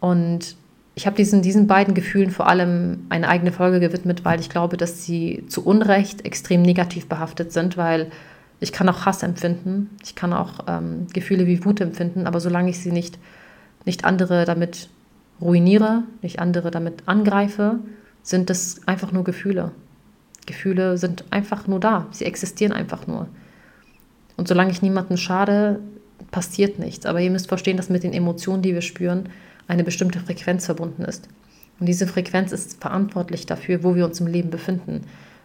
Und 0.01 0.57
ich 0.95 1.07
habe 1.07 1.17
diesen, 1.17 1.43
diesen 1.43 1.67
beiden 1.67 1.95
Gefühlen 1.95 2.31
vor 2.31 2.49
allem 2.49 3.07
eine 3.09 3.29
eigene 3.29 3.53
Folge 3.53 3.81
gewidmet, 3.81 4.25
weil 4.25 4.41
ich 4.41 4.51
glaube, 4.51 4.77
dass 4.77 5.05
sie 5.05 5.45
zu 5.49 5.65
Unrecht 5.65 6.25
extrem 6.25 6.63
negativ 6.63 7.09
behaftet 7.09 7.53
sind, 7.53 7.77
weil 7.77 8.11
ich 8.61 8.73
kann 8.73 8.89
auch 8.89 9.07
Hass 9.07 9.23
empfinden, 9.23 9.91
ich 10.05 10.17
kann 10.17 10.33
auch 10.33 10.65
ähm, 10.67 11.07
Gefühle 11.13 11.47
wie 11.47 11.65
Wut 11.65 11.81
empfinden, 11.81 12.27
aber 12.27 12.41
solange 12.41 12.71
ich 12.71 12.81
sie 12.81 12.91
nicht, 12.91 13.19
nicht 13.85 14.05
andere 14.05 14.45
damit 14.45 14.89
ruiniere, 15.41 16.03
nicht 16.23 16.41
andere 16.41 16.73
damit 16.73 17.05
angreife, 17.07 17.79
sind 18.25 18.51
das 18.51 18.81
einfach 18.87 19.13
nur 19.13 19.23
Gefühle. 19.23 19.71
Gefühle 20.47 20.99
sind 20.99 21.25
einfach 21.31 21.67
nur 21.67 21.79
da. 21.79 22.07
Sie 22.11 22.25
existieren 22.25 22.73
einfach 22.73 23.07
nur. 23.07 23.29
Und 24.37 24.49
solange 24.49 24.73
ich 24.73 24.83
niemandem 24.83 25.17
schade, 25.17 25.79
passiert 26.31 26.79
nichts. 26.79 27.07
Aber 27.07 27.21
ihr 27.21 27.31
müsst 27.31 27.49
verstehen, 27.49 27.77
dass 27.77 27.89
mit 27.91 28.03
den 28.03 28.13
Emotionen, 28.13 28.63
die 28.63 28.75
wir 28.75 28.83
spüren, 28.83 29.29
eine 29.69 29.85
bestimmte 29.85 30.19
Frequenz 30.19 30.67
verbunden 30.67 31.03
ist. 31.03 31.29
Und 31.79 31.87
diese 31.87 32.07
Frequenz 32.07 32.51
ist 32.53 32.81
verantwortlich 32.81 33.47
dafür, 33.47 33.85
wo 33.85 33.95
wir 33.95 34.05
uns 34.05 34.21
im 34.21 34.27
Leben 34.27 34.51
befinden. 34.51 35.03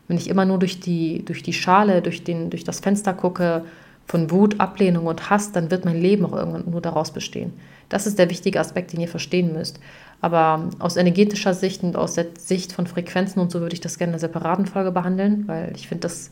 Wenn 0.07 0.17
ich 0.17 0.29
immer 0.29 0.45
nur 0.45 0.59
durch 0.59 0.79
die, 0.79 1.23
durch 1.23 1.43
die 1.43 1.53
Schale, 1.53 2.01
durch, 2.01 2.23
den, 2.23 2.49
durch 2.49 2.63
das 2.63 2.79
Fenster 2.79 3.13
gucke, 3.13 3.63
von 4.05 4.31
Wut, 4.31 4.59
Ablehnung 4.59 5.05
und 5.05 5.29
Hass, 5.29 5.51
dann 5.51 5.71
wird 5.71 5.85
mein 5.85 5.99
Leben 5.99 6.25
auch 6.25 6.33
irgendwann 6.33 6.69
nur 6.69 6.81
daraus 6.81 7.11
bestehen. 7.11 7.53
Das 7.89 8.05
ist 8.05 8.19
der 8.19 8.29
wichtige 8.29 8.59
Aspekt, 8.59 8.91
den 8.91 8.99
ihr 8.99 9.07
verstehen 9.07 9.53
müsst. 9.53 9.79
Aber 10.19 10.69
aus 10.79 10.97
energetischer 10.97 11.53
Sicht 11.53 11.83
und 11.83 11.95
aus 11.95 12.15
der 12.15 12.27
Sicht 12.37 12.73
von 12.73 12.87
Frequenzen 12.87 13.39
und 13.39 13.51
so 13.51 13.61
würde 13.61 13.73
ich 13.73 13.81
das 13.81 13.97
gerne 13.97 14.11
in 14.11 14.13
einer 14.15 14.19
separaten 14.19 14.65
Folge 14.65 14.91
behandeln, 14.91 15.47
weil 15.47 15.73
ich 15.75 15.87
finde, 15.87 16.01
das 16.01 16.29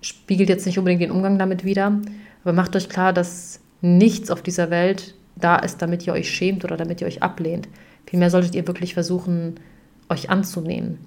spiegelt 0.00 0.48
jetzt 0.48 0.66
nicht 0.66 0.78
unbedingt 0.78 1.02
den 1.02 1.10
Umgang 1.10 1.38
damit 1.38 1.64
wider. 1.64 2.00
Aber 2.42 2.52
macht 2.52 2.74
euch 2.74 2.88
klar, 2.88 3.12
dass 3.12 3.60
nichts 3.82 4.30
auf 4.30 4.42
dieser 4.42 4.70
Welt 4.70 5.14
da 5.40 5.56
ist, 5.56 5.82
damit 5.82 6.06
ihr 6.06 6.12
euch 6.12 6.30
schämt 6.30 6.64
oder 6.64 6.76
damit 6.76 7.00
ihr 7.00 7.06
euch 7.06 7.22
ablehnt. 7.22 7.68
Vielmehr 8.06 8.30
solltet 8.30 8.54
ihr 8.54 8.66
wirklich 8.66 8.94
versuchen, 8.94 9.60
euch 10.08 10.30
anzunehmen 10.30 10.98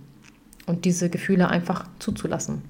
und 0.66 0.86
diese 0.86 1.10
Gefühle 1.10 1.50
einfach 1.50 1.86
zuzulassen. 2.00 2.62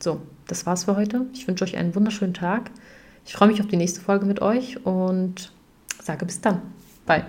So, 0.00 0.20
das 0.46 0.66
war's 0.66 0.84
für 0.84 0.96
heute. 0.96 1.26
Ich 1.34 1.46
wünsche 1.46 1.64
euch 1.64 1.76
einen 1.76 1.94
wunderschönen 1.94 2.34
Tag. 2.34 2.70
Ich 3.24 3.34
freue 3.34 3.48
mich 3.48 3.60
auf 3.60 3.68
die 3.68 3.76
nächste 3.76 4.00
Folge 4.00 4.26
mit 4.26 4.42
euch 4.42 4.84
und 4.84 5.52
sage 6.02 6.26
bis 6.26 6.40
dann. 6.40 6.62
Bye. 7.06 7.26